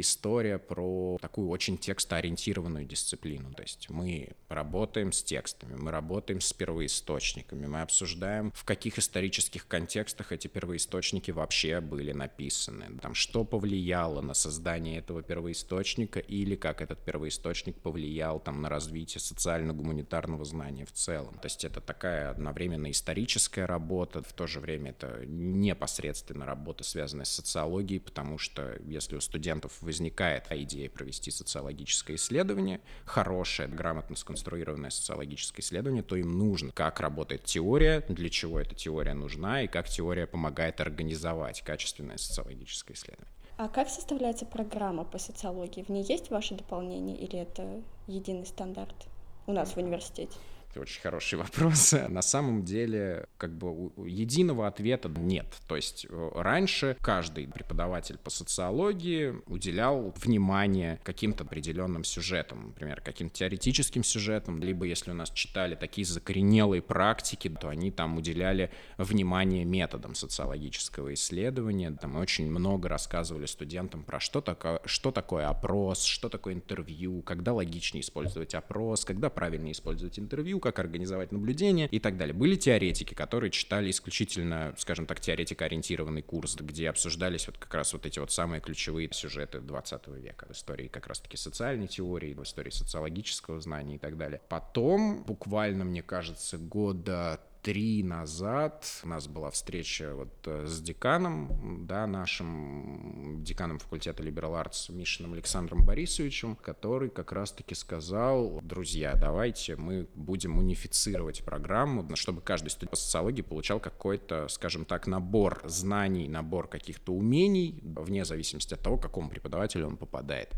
история 0.00 0.58
про 0.58 1.18
такую 1.20 1.48
очень 1.48 1.78
текстоориентированную 1.78 2.84
дисциплину. 2.84 3.52
То 3.54 3.62
есть 3.62 3.90
мы 3.90 4.30
работаем 4.48 5.12
с 5.12 5.22
текстами, 5.22 5.74
мы 5.74 5.90
работаем 5.90 6.40
с 6.40 6.52
первоисточниками, 6.52 7.66
мы 7.66 7.82
обсуждаем, 7.82 8.52
в 8.54 8.64
каких 8.64 8.98
исторических 8.98 9.66
контекстах 9.66 10.32
эти 10.32 10.48
первоисточники 10.48 11.30
вообще 11.30 11.80
были 11.80 12.12
написаны, 12.12 12.98
там, 13.00 13.14
что 13.14 13.44
повлияло 13.44 14.20
на 14.20 14.34
создание 14.34 14.98
этого 14.98 15.22
первоисточника 15.22 16.20
или 16.20 16.56
как 16.56 16.80
этот 16.82 17.04
первоисточник 17.04 17.76
повлиял 17.80 18.40
там, 18.40 18.62
на 18.62 18.68
развитие 18.68 19.20
социально-гуманитарного 19.20 20.44
знания 20.44 20.84
в 20.84 20.92
целом. 20.92 21.38
То 21.38 21.46
есть 21.46 21.64
это 21.64 21.80
такая 21.80 22.30
одновременно 22.30 22.90
историческая 22.90 23.64
работа, 23.66 24.22
в 24.22 24.32
то 24.32 24.46
же 24.46 24.60
время 24.60 24.90
это 24.90 25.24
непосредственно 25.26 26.46
работа, 26.46 26.84
связанная 26.84 27.24
с 27.24 27.32
социологией, 27.32 28.00
потому 28.00 28.38
что 28.38 28.78
если 28.84 29.16
у 29.16 29.20
студентов 29.20 29.72
возникает 29.88 30.44
идея 30.50 30.90
провести 30.90 31.30
социологическое 31.30 32.16
исследование, 32.16 32.82
хорошее, 33.06 33.70
грамотно 33.70 34.16
сконструированное 34.16 34.90
социологическое 34.90 35.64
исследование, 35.64 36.02
то 36.02 36.14
им 36.14 36.38
нужно, 36.38 36.72
как 36.72 37.00
работает 37.00 37.44
теория, 37.44 38.04
для 38.06 38.28
чего 38.28 38.60
эта 38.60 38.74
теория 38.74 39.14
нужна 39.14 39.62
и 39.62 39.66
как 39.66 39.88
теория 39.88 40.26
помогает 40.26 40.82
организовать 40.82 41.62
качественное 41.62 42.18
социологическое 42.18 42.94
исследование. 42.94 43.32
А 43.56 43.68
как 43.68 43.88
составляется 43.88 44.44
программа 44.44 45.04
по 45.04 45.18
социологии? 45.18 45.82
В 45.82 45.88
ней 45.88 46.04
есть 46.04 46.28
ваше 46.28 46.54
дополнение 46.54 47.16
или 47.16 47.38
это 47.38 47.82
единый 48.06 48.44
стандарт 48.44 49.06
у 49.46 49.52
нас 49.52 49.70
в 49.70 49.78
университете? 49.78 50.36
Это 50.70 50.80
очень 50.80 51.00
хороший 51.00 51.38
вопрос. 51.38 51.94
На 52.08 52.22
самом 52.22 52.64
деле, 52.64 53.26
как 53.36 53.52
бы 53.52 53.92
единого 54.06 54.66
ответа 54.66 55.08
нет. 55.08 55.46
То 55.66 55.76
есть 55.76 56.06
э, 56.08 56.30
раньше 56.34 56.96
каждый 57.00 57.46
преподаватель 57.48 58.18
по 58.18 58.30
социологии 58.30 59.34
уделял 59.46 60.14
внимание 60.16 61.00
каким-то 61.04 61.44
определенным 61.44 62.04
сюжетам, 62.04 62.68
например, 62.68 63.00
каким-то 63.00 63.34
теоретическим 63.34 64.04
сюжетам, 64.04 64.60
либо 64.60 64.84
если 64.84 65.10
у 65.10 65.14
нас 65.14 65.30
читали 65.30 65.74
такие 65.74 66.04
закоренелые 66.04 66.82
практики, 66.82 67.48
то 67.48 67.68
они 67.68 67.90
там 67.90 68.16
уделяли 68.18 68.70
внимание 68.98 69.64
методам 69.64 70.14
социологического 70.14 71.14
исследования. 71.14 71.90
Там 71.92 72.16
очень 72.16 72.50
много 72.50 72.88
рассказывали 72.88 73.46
студентам 73.46 74.04
про 74.04 74.20
что 74.20 74.40
такое, 74.40 74.80
что 74.84 75.10
такое 75.10 75.48
опрос, 75.48 76.02
что 76.02 76.28
такое 76.28 76.54
интервью, 76.54 77.22
когда 77.22 77.52
логичнее 77.52 78.02
использовать 78.02 78.54
опрос, 78.54 79.04
когда 79.04 79.30
правильно 79.30 79.72
использовать 79.72 80.18
интервью, 80.18 80.57
как 80.60 80.78
организовать 80.78 81.32
наблюдение 81.32 81.88
и 81.88 81.98
так 81.98 82.16
далее. 82.16 82.34
Были 82.34 82.56
теоретики, 82.56 83.14
которые 83.14 83.50
читали 83.50 83.90
исключительно, 83.90 84.74
скажем 84.78 85.06
так, 85.06 85.20
теоретико-ориентированный 85.20 86.22
курс, 86.22 86.56
где 86.56 86.90
обсуждались 86.90 87.46
вот 87.46 87.58
как 87.58 87.74
раз 87.74 87.92
вот 87.92 88.06
эти 88.06 88.18
вот 88.18 88.30
самые 88.30 88.60
ключевые 88.60 89.08
сюжеты 89.12 89.60
20 89.60 90.08
века 90.08 90.46
в 90.46 90.52
истории 90.52 90.88
как 90.88 91.06
раз-таки 91.06 91.36
социальной 91.36 91.86
теории, 91.86 92.34
в 92.34 92.42
истории 92.42 92.70
социологического 92.70 93.60
знания 93.60 93.96
и 93.96 93.98
так 93.98 94.16
далее. 94.16 94.40
Потом, 94.48 95.24
буквально, 95.24 95.84
мне 95.84 96.02
кажется, 96.02 96.58
года 96.58 97.40
три 97.68 98.02
назад 98.02 98.86
у 99.04 99.08
нас 99.08 99.28
была 99.28 99.50
встреча 99.50 100.14
вот 100.14 100.32
э, 100.46 100.64
с 100.66 100.80
деканом, 100.80 101.84
да, 101.86 102.06
нашим 102.06 103.44
деканом 103.44 103.78
факультета 103.78 104.22
Liberal 104.22 104.54
Arts 104.54 104.90
Мишиным 104.90 105.34
Александром 105.34 105.84
Борисовичем, 105.84 106.56
который 106.56 107.10
как 107.10 107.30
раз-таки 107.30 107.74
сказал, 107.74 108.60
друзья, 108.62 109.14
давайте 109.16 109.76
мы 109.76 110.08
будем 110.14 110.56
унифицировать 110.56 111.44
программу, 111.44 112.08
чтобы 112.16 112.40
каждый 112.40 112.70
студент 112.70 112.92
по 112.92 112.96
социологии 112.96 113.42
получал 113.42 113.80
какой-то, 113.80 114.48
скажем 114.48 114.86
так, 114.86 115.06
набор 115.06 115.60
знаний, 115.66 116.26
набор 116.26 116.68
каких-то 116.68 117.12
умений, 117.12 117.82
вне 117.82 118.24
зависимости 118.24 118.72
от 118.72 118.80
того, 118.80 118.96
к 118.96 119.02
какому 119.02 119.28
преподавателю 119.28 119.88
он 119.88 119.98
попадает. 119.98 120.54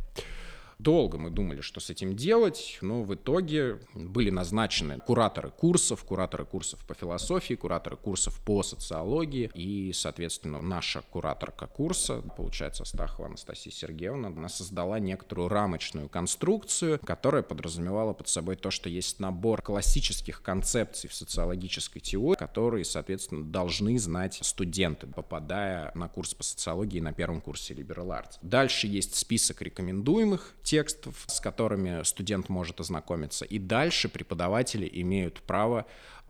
Долго 0.80 1.18
мы 1.18 1.28
думали, 1.28 1.60
что 1.60 1.78
с 1.78 1.90
этим 1.90 2.16
делать, 2.16 2.78
но 2.80 3.02
в 3.02 3.14
итоге 3.14 3.80
были 3.92 4.30
назначены 4.30 4.98
кураторы 4.98 5.50
курсов, 5.50 6.04
кураторы 6.04 6.46
курсов 6.46 6.82
по 6.86 6.94
философии, 6.94 7.52
кураторы 7.52 7.98
курсов 7.98 8.40
по 8.46 8.62
социологии, 8.62 9.50
и, 9.52 9.92
соответственно, 9.92 10.62
наша 10.62 11.02
кураторка 11.10 11.66
курса, 11.66 12.22
получается, 12.34 12.84
Астахова 12.84 13.26
Анастасия 13.28 13.70
Сергеевна, 13.70 14.28
она 14.28 14.48
создала 14.48 14.98
некоторую 14.98 15.48
рамочную 15.48 16.08
конструкцию, 16.08 16.98
которая 17.04 17.42
подразумевала 17.42 18.14
под 18.14 18.28
собой 18.28 18.56
то, 18.56 18.70
что 18.70 18.88
есть 18.88 19.20
набор 19.20 19.60
классических 19.60 20.40
концепций 20.40 21.10
в 21.10 21.14
социологической 21.14 22.00
теории, 22.00 22.38
которые, 22.38 22.86
соответственно, 22.86 23.44
должны 23.44 23.98
знать 23.98 24.38
студенты, 24.40 25.06
попадая 25.06 25.92
на 25.94 26.08
курс 26.08 26.32
по 26.32 26.42
социологии 26.42 27.00
на 27.00 27.12
первом 27.12 27.42
курсе 27.42 27.74
Liberal 27.74 28.08
Arts. 28.08 28.38
Дальше 28.40 28.86
есть 28.86 29.14
список 29.14 29.60
рекомендуемых 29.60 30.54
текстов, 30.70 31.24
с 31.26 31.40
которыми 31.40 32.04
студент 32.04 32.48
может 32.48 32.78
ознакомиться. 32.78 33.44
И 33.44 33.58
дальше 33.58 34.08
преподаватели 34.08 34.88
имеют 34.92 35.42
право 35.42 35.84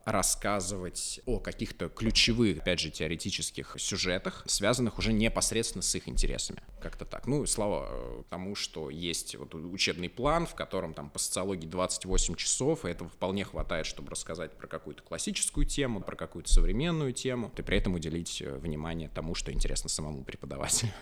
рассказывать 0.06 1.20
о 1.26 1.38
каких-то 1.40 1.90
ключевых, 1.90 2.56
опять 2.62 2.80
же, 2.80 2.90
теоретических 2.90 3.76
сюжетах, 3.78 4.42
связанных 4.46 4.98
уже 4.98 5.12
непосредственно 5.12 5.82
с 5.82 5.94
их 5.94 6.08
интересами. 6.08 6.62
Как-то 6.80 7.04
так. 7.04 7.26
Ну, 7.26 7.44
слава 7.44 7.88
э, 7.90 8.22
тому, 8.30 8.54
что 8.54 8.88
есть 8.88 9.34
вот 9.36 9.54
учебный 9.54 10.08
план, 10.08 10.46
в 10.46 10.54
котором 10.54 10.94
там 10.94 11.10
по 11.10 11.18
социологии 11.18 11.66
28 11.66 12.34
часов, 12.36 12.86
и 12.86 12.88
этого 12.88 13.10
вполне 13.10 13.44
хватает, 13.44 13.84
чтобы 13.84 14.10
рассказать 14.10 14.56
про 14.56 14.66
какую-то 14.68 15.02
классическую 15.02 15.66
тему, 15.66 16.00
про 16.00 16.16
какую-то 16.16 16.50
современную 16.50 17.12
тему, 17.12 17.52
и 17.58 17.60
при 17.60 17.76
этом 17.76 17.92
уделить 17.92 18.40
э, 18.40 18.56
внимание 18.56 19.10
тому, 19.10 19.34
что 19.34 19.52
интересно 19.52 19.90
самому 19.90 20.24
преподавателю. 20.24 20.92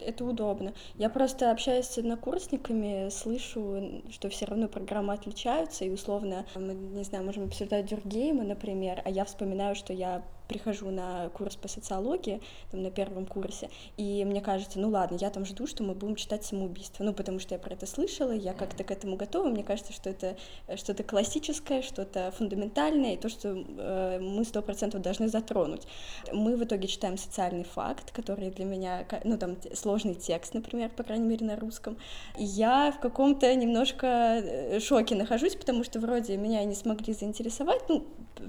Это 0.00 0.24
удобно. 0.24 0.74
Я 0.94 1.10
просто 1.10 1.50
общаюсь 1.50 1.86
с 1.86 1.98
однокурсниками, 1.98 3.08
слышу, 3.10 4.02
что 4.10 4.28
все 4.28 4.46
равно 4.46 4.68
программы 4.68 5.12
отличаются, 5.12 5.84
и 5.84 5.90
условно 5.90 6.46
мы, 6.54 6.74
не 6.74 7.04
знаю, 7.04 7.24
можем 7.24 7.44
обсуждать 7.44 7.86
дюргеймы, 7.86 8.44
например, 8.44 9.02
а 9.04 9.10
я 9.10 9.24
вспоминаю, 9.24 9.74
что 9.74 9.92
я 9.92 10.24
прихожу 10.50 10.90
на 10.90 11.28
курс 11.28 11.54
по 11.54 11.68
социологии, 11.68 12.40
там, 12.72 12.82
на 12.82 12.90
первом 12.90 13.24
курсе, 13.24 13.70
и 13.96 14.24
мне 14.24 14.40
кажется, 14.40 14.80
ну 14.80 14.88
ладно, 14.88 15.16
я 15.20 15.30
там 15.30 15.44
жду, 15.44 15.68
что 15.68 15.84
мы 15.84 15.94
будем 15.94 16.16
читать 16.16 16.44
самоубийство, 16.44 17.04
ну, 17.04 17.12
потому 17.12 17.38
что 17.38 17.54
я 17.54 17.60
про 17.60 17.74
это 17.74 17.86
слышала, 17.86 18.32
я 18.32 18.52
как-то 18.52 18.82
к 18.82 18.90
этому 18.90 19.16
готова, 19.16 19.48
мне 19.48 19.62
кажется, 19.62 19.92
что 19.92 20.10
это 20.10 20.36
э, 20.66 20.76
что-то 20.76 21.04
классическое, 21.04 21.82
что-то 21.82 22.32
фундаментальное, 22.36 23.14
и 23.14 23.16
то, 23.16 23.28
что 23.28 23.48
э, 23.56 24.18
мы 24.20 24.44
сто 24.44 24.60
процентов 24.60 25.02
должны 25.02 25.28
затронуть. 25.28 25.86
Мы 26.32 26.56
в 26.56 26.64
итоге 26.64 26.88
читаем 26.88 27.16
социальный 27.16 27.64
факт, 27.64 28.10
который 28.10 28.50
для 28.50 28.64
меня, 28.64 29.06
ну, 29.22 29.38
там, 29.38 29.56
сложный 29.74 30.14
текст, 30.14 30.54
например, 30.54 30.90
по 30.90 31.04
крайней 31.04 31.28
мере, 31.28 31.46
на 31.46 31.56
русском, 31.56 31.96
и 32.36 32.44
я 32.44 32.90
в 32.90 32.98
каком-то 32.98 33.54
немножко 33.54 34.06
э, 34.06 34.80
шоке 34.80 35.14
нахожусь, 35.14 35.54
потому 35.54 35.84
что 35.84 36.00
вроде 36.00 36.36
меня 36.36 36.64
не 36.64 36.74
смогли 36.74 37.14
заинтересовать, 37.14 37.88
ну, 37.88 38.04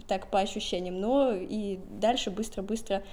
так 0.08 0.28
по 0.28 0.40
ощущениям, 0.40 1.00
но 1.00 1.34
и 1.34 1.80
дальше 2.00 2.32
быстро-быстро 2.32 3.04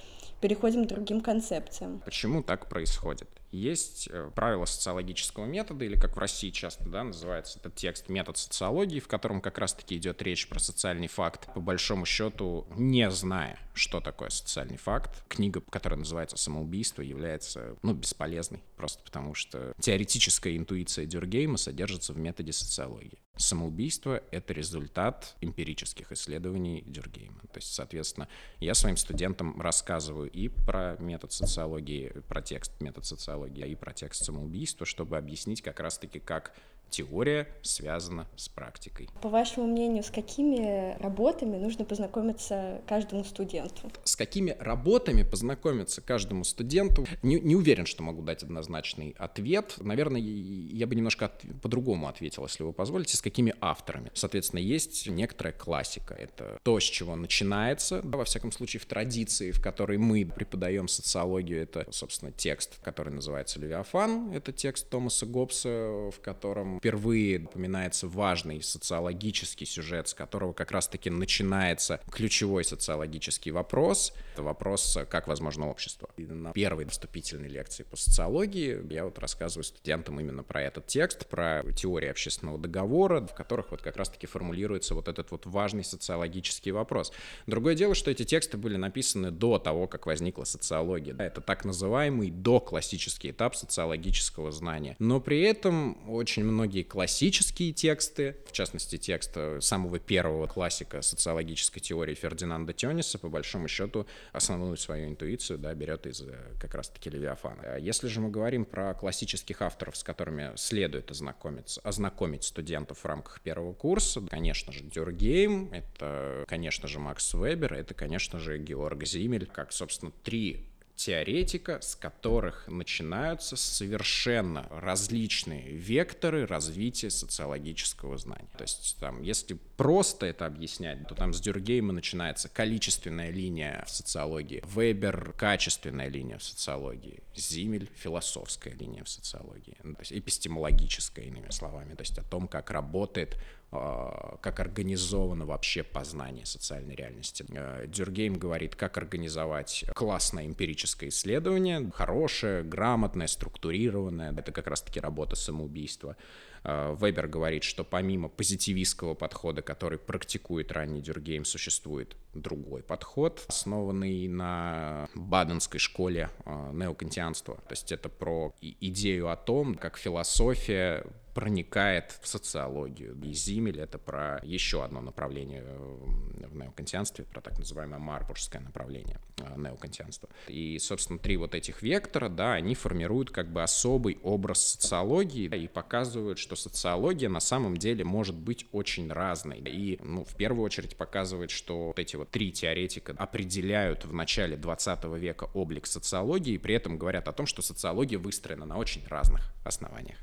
переходим 0.41 0.85
к 0.85 0.89
другим 0.89 1.21
концепциям. 1.21 2.01
Почему 2.05 2.43
так 2.43 2.69
происходит? 2.69 3.29
Есть 3.51 4.09
э, 4.13 4.31
правила 4.35 4.67
социологического 4.67 5.47
метода, 5.47 5.85
или 5.85 5.99
как 5.99 6.17
в 6.17 6.19
России 6.19 6.51
часто 6.51 6.87
да, 6.89 7.03
называется 7.03 7.59
этот 7.59 7.75
текст 7.75 8.09
метод 8.11 8.37
социологии, 8.37 9.01
в 9.01 9.09
котором 9.09 9.41
как 9.41 9.57
раз-таки 9.59 9.97
идет 9.97 10.21
речь 10.21 10.49
про 10.49 10.59
социальный 10.59 11.09
факт, 11.09 11.53
по 11.55 11.61
большому 11.61 12.05
счету, 12.05 12.67
не 12.77 13.11
зная, 13.11 13.59
что 13.73 14.01
такое 14.01 14.29
социальный 14.29 14.77
факт. 14.77 15.25
Книга, 15.29 15.63
которая 15.71 15.99
называется 15.99 16.37
«Самоубийство», 16.37 17.01
является 17.01 17.77
ну, 17.83 17.95
бесполезной, 17.95 18.63
просто 18.77 19.03
потому 19.03 19.35
что 19.35 19.73
теоретическая 19.81 20.57
интуиция 20.57 21.07
Дюргейма 21.07 21.57
содержится 21.57 22.13
в 22.13 22.19
методе 22.19 22.53
социологии. 22.53 23.19
Самоубийство— 23.39 24.21
это 24.33 24.53
результат 24.53 25.37
эмпирических 25.41 26.11
исследований 26.11 26.83
Дюргейма. 26.87 27.41
То 27.53 27.59
есть, 27.59 27.73
соответственно, 27.73 28.27
я 28.59 28.75
своим 28.75 28.97
студентам 28.97 29.61
рассказываю 29.61 30.29
и 30.29 30.49
про 30.49 30.97
метод 30.99 31.33
социологии, 31.33 32.09
про 32.29 32.43
текст 32.43 32.73
метод 32.81 33.07
социологии, 33.07 33.65
и 33.65 33.77
про 33.77 33.93
текст 33.93 34.25
самоубийства, 34.25 34.85
чтобы 34.85 35.17
объяснить 35.17 35.63
как 35.63 35.79
раз-таки, 35.79 36.19
как 36.19 36.53
теория 36.91 37.49
связана 37.63 38.27
с 38.37 38.49
практикой. 38.49 39.09
По 39.23 39.29
вашему 39.29 39.67
мнению, 39.67 40.03
с 40.03 40.11
какими 40.11 40.97
работами 41.01 41.57
нужно 41.57 41.85
познакомиться 41.85 42.81
каждому 42.87 43.25
студенту? 43.25 43.91
С 44.05 44.17
какими 44.17 44.57
работами 44.59 45.23
познакомиться 45.23 46.01
каждому 46.01 46.45
студенту? 46.45 47.07
Не, 47.23 47.41
не 47.41 47.57
уверен, 47.57 47.87
что 47.87 48.03
могу 48.03 48.23
дать 48.23 48.43
однозначный 48.43 49.15
ответ. 49.19 49.75
Наверное, 49.79 50.21
я 50.21 50.87
бы 50.87 50.95
немножко 50.95 51.27
от, 51.27 51.43
по-другому 51.63 52.09
ответил, 52.09 52.45
если 52.45 52.63
вы 52.63 52.73
позволите. 52.73 53.17
С 53.17 53.23
какими 53.23 53.55
авторами? 53.61 54.11
Соответственно, 54.15 54.61
есть 54.61 55.09
некоторая 55.09 55.53
классика. 55.53 56.15
Это 56.15 56.59
то, 56.63 56.81
с 56.81 56.85
чего 56.85 57.17
начинается, 57.17 58.03
да, 58.03 58.19
во 58.19 58.25
всяком 58.25 58.53
случае, 58.53 58.81
в 58.81 58.87
традиции, 58.87 59.51
в 59.51 59.63
которой 59.63 59.99
мы 59.99 60.25
преподаем 60.25 60.89
социологию. 60.89 61.63
Это, 61.63 61.87
собственно, 61.91 62.33
текст, 62.33 62.79
который 62.83 63.13
называется 63.13 63.61
«Левиафан». 63.61 64.33
Это 64.33 64.53
текст 64.53 64.89
Томаса 64.89 65.27
Гоббса, 65.27 66.11
в 66.11 66.21
котором 66.21 66.78
впервые 66.79 67.41
упоминается 67.41 68.07
важный 68.09 68.63
социологический 68.63 69.67
сюжет, 69.67 70.09
с 70.09 70.15
которого 70.15 70.53
как 70.53 70.71
раз-таки 70.71 71.11
начинается 71.11 72.01
ключевой 72.11 72.65
социологический 72.65 73.51
вопрос. 73.51 74.13
Это 74.35 74.43
вопрос, 74.43 74.99
как 75.11 75.27
возможно 75.29 75.69
общество. 75.69 76.09
И 76.17 76.25
на 76.25 76.53
первой 76.53 76.87
вступительной 76.87 77.49
лекции 77.49 77.83
по 77.83 77.97
социологии 77.97 78.81
я 78.93 79.05
вот 79.05 79.19
рассказываю 79.19 79.65
студентам 79.65 80.21
именно 80.21 80.43
про 80.43 80.63
этот 80.63 80.87
текст, 80.87 81.27
про 81.27 81.63
теорию 81.77 82.13
общественного 82.13 82.59
договора, 82.59 83.27
в 83.27 83.35
которых 83.35 83.71
вот 83.73 83.83
как 83.83 83.97
раз-таки 83.97 84.27
формулируется 84.27 84.95
вот 84.95 85.09
этот 85.09 85.31
вот 85.33 85.47
важный 85.47 85.85
социологический 85.85 86.71
вопрос. 86.71 87.13
Другое 87.47 87.75
дело, 87.75 87.95
что 87.95 88.11
эти 88.11 88.25
тексты 88.25 88.57
были 88.57 88.77
написаны 88.77 89.31
до 89.31 89.59
того, 89.59 89.89
как 89.89 90.07
возникла 90.07 90.45
социология. 90.45 91.17
Это 91.19 91.41
так 91.41 91.65
называемый 91.65 92.31
доклассический 92.31 93.31
этап 93.31 93.57
социологического 93.57 94.53
знания. 94.53 94.95
Но 94.99 95.21
при 95.21 95.41
этом 95.43 96.09
очень 96.09 96.45
многие 96.45 96.68
многие 96.69 96.83
классические 96.83 97.73
тексты, 97.73 98.37
в 98.45 98.53
частности, 98.53 98.99
текст 98.99 99.33
э, 99.37 99.59
самого 99.63 99.99
первого 99.99 100.47
классика 100.47 101.01
социологической 101.01 101.81
теории 101.81 102.13
Фердинанда 102.13 102.75
Тёниса, 102.75 103.19
по 103.19 103.31
большому 103.31 103.69
счету, 103.69 104.07
основную 104.33 104.77
свою 104.77 105.09
интуицию 105.09 105.59
да, 105.59 105.73
берет 105.73 106.07
из 106.07 106.21
э, 106.21 106.35
как 106.61 106.75
раз-таки 106.75 107.09
Левиафана. 107.09 107.63
А 107.63 107.79
если 107.79 108.09
же 108.09 108.21
мы 108.21 108.29
говорим 108.29 108.67
про 108.67 108.93
классических 108.93 109.63
авторов, 109.63 109.97
с 109.97 110.03
которыми 110.03 110.53
следует 110.57 111.11
ознакомиться, 111.11 111.81
ознакомить 111.85 112.45
студентов 112.45 112.99
в 112.99 113.07
рамках 113.07 113.41
первого 113.41 113.73
курса, 113.73 114.21
конечно 114.29 114.71
же, 114.71 114.85
Дюргейм, 114.85 115.73
это, 115.73 116.45
конечно 116.47 116.87
же, 116.87 116.99
Макс 116.99 117.33
Вебер, 117.33 117.73
это, 117.73 117.95
конечно 117.95 118.39
же, 118.39 118.59
Георг 118.59 119.07
Зимель, 119.07 119.47
как, 119.47 119.73
собственно, 119.73 120.13
три 120.23 120.69
теоретика, 120.99 121.81
с 121.81 121.95
которых 121.95 122.67
начинаются 122.67 123.57
совершенно 123.57 124.67
различные 124.69 125.71
векторы 125.71 126.45
развития 126.45 127.09
социологического 127.09 128.19
знания. 128.19 128.49
То 128.57 128.63
есть 128.63 128.97
там, 128.99 129.23
если 129.23 129.57
просто 129.77 130.27
это 130.27 130.45
объяснять, 130.45 131.07
то 131.07 131.15
там 131.15 131.33
с 131.33 131.41
Дюргейма 131.41 131.93
начинается 131.93 132.49
количественная 132.49 133.31
линия 133.31 133.85
в 133.87 133.91
социологии, 133.91 134.63
Вебер— 134.67 135.35
качественная 135.39 136.09
линия 136.09 136.37
в 136.37 136.43
социологии, 136.43 137.23
Зимель— 137.37 137.89
философская 137.97 138.75
линия 138.75 139.05
в 139.05 139.09
социологии, 139.09 139.77
то 139.81 140.01
есть 140.01 140.13
эпистемологическая, 140.13 141.27
иными 141.27 141.51
словами, 141.51 141.95
то 141.95 142.03
есть 142.03 142.19
о 142.19 142.25
том, 142.25 142.49
как 142.49 142.73
работает 142.73 143.39
как 143.71 144.61
организовано 144.61 145.45
вообще 145.45 145.83
познание 145.83 146.47
социальной 146.47 146.95
реальности. 146.95 147.45
Э, 147.51 147.87
Дюргейм 147.87 148.39
говорит, 148.39 148.75
как 148.75 148.97
организовать 148.97 149.85
классное 149.95 150.47
эмпирическое 150.47 151.11
исследование, 151.11 151.91
хорошее, 151.93 152.63
грамотное, 152.63 153.27
структурированное. 153.27 154.33
Это 154.33 154.53
как 154.53 154.69
раз-таки 154.69 155.01
работа 155.01 155.37
самоубийства. 155.37 156.17
Э, 156.65 156.97
Вебер 156.99 157.29
говорит, 157.29 157.65
что 157.65 157.85
помимо 157.85 158.29
позитивистского 158.29 159.15
подхода, 159.15 159.63
который 159.63 159.99
практикует 159.99 160.73
ранний 160.73 161.01
Дюргейм, 161.01 161.45
существует 161.45 162.17
другой 162.35 162.83
подход, 162.83 163.45
основанный 163.49 164.29
на 164.29 165.09
баденской 165.15 165.81
школе 165.81 166.31
э, 166.45 166.71
неокантианства. 166.73 167.57
То 167.57 167.73
есть 167.73 167.93
это 167.93 168.09
про 168.09 168.55
идею 168.61 169.31
о 169.31 169.37
том, 169.37 169.75
как 169.75 169.97
философия 169.97 171.05
проникает 171.39 172.19
в 172.21 172.27
социологию. 172.27 173.17
И 173.23 173.33
Зимель— 173.33 173.79
это 173.81 173.97
про 173.97 174.41
еще 174.43 174.83
одно 174.83 175.01
направление 175.01 175.63
в 175.63 176.57
неокантианстве, 176.57 177.27
про 177.27 177.41
так 177.41 177.57
называемое 177.59 178.01
марбургское 178.01 178.61
направление 178.61 179.21
э, 179.37 179.55
неокантианства. 179.57 180.29
И, 180.49 180.81
собственно, 180.81 181.21
три 181.21 181.37
вот 181.37 181.55
этих 181.55 181.81
вектора, 181.83 182.29
да, 182.29 182.55
они 182.55 182.75
формируют 182.75 183.31
как 183.31 183.53
бы 183.53 183.63
особый 183.63 184.19
образ 184.25 184.67
социологии 184.67 185.45
и 185.45 185.69
показывают, 185.69 186.41
что 186.49 186.57
социология 186.57 187.29
на 187.29 187.41
самом 187.41 187.77
деле 187.77 188.05
может 188.05 188.35
быть 188.35 188.67
очень 188.73 189.13
разной. 189.13 189.59
И, 189.59 189.99
ну, 190.03 190.25
в 190.25 190.35
первую 190.35 190.65
очередь 190.65 190.97
показывает, 190.97 191.51
что 191.51 191.89
вот 191.89 191.99
эти 191.99 192.17
вот 192.17 192.31
три 192.31 192.53
теоретика 192.53 193.15
определяют 193.19 194.07
в 194.07 194.15
начале 194.15 194.57
20 194.57 195.05
века 195.19 195.51
облик 195.53 195.87
социологии 195.87 196.55
и 196.55 196.59
при 196.59 196.75
этом 196.75 196.97
говорят 196.97 197.29
о 197.29 197.33
том, 197.33 197.45
что 197.45 197.61
социология 197.61 198.19
выстроена 198.19 198.65
на 198.65 198.79
очень 198.79 199.07
разных 199.09 199.53
основаниях. 199.63 200.17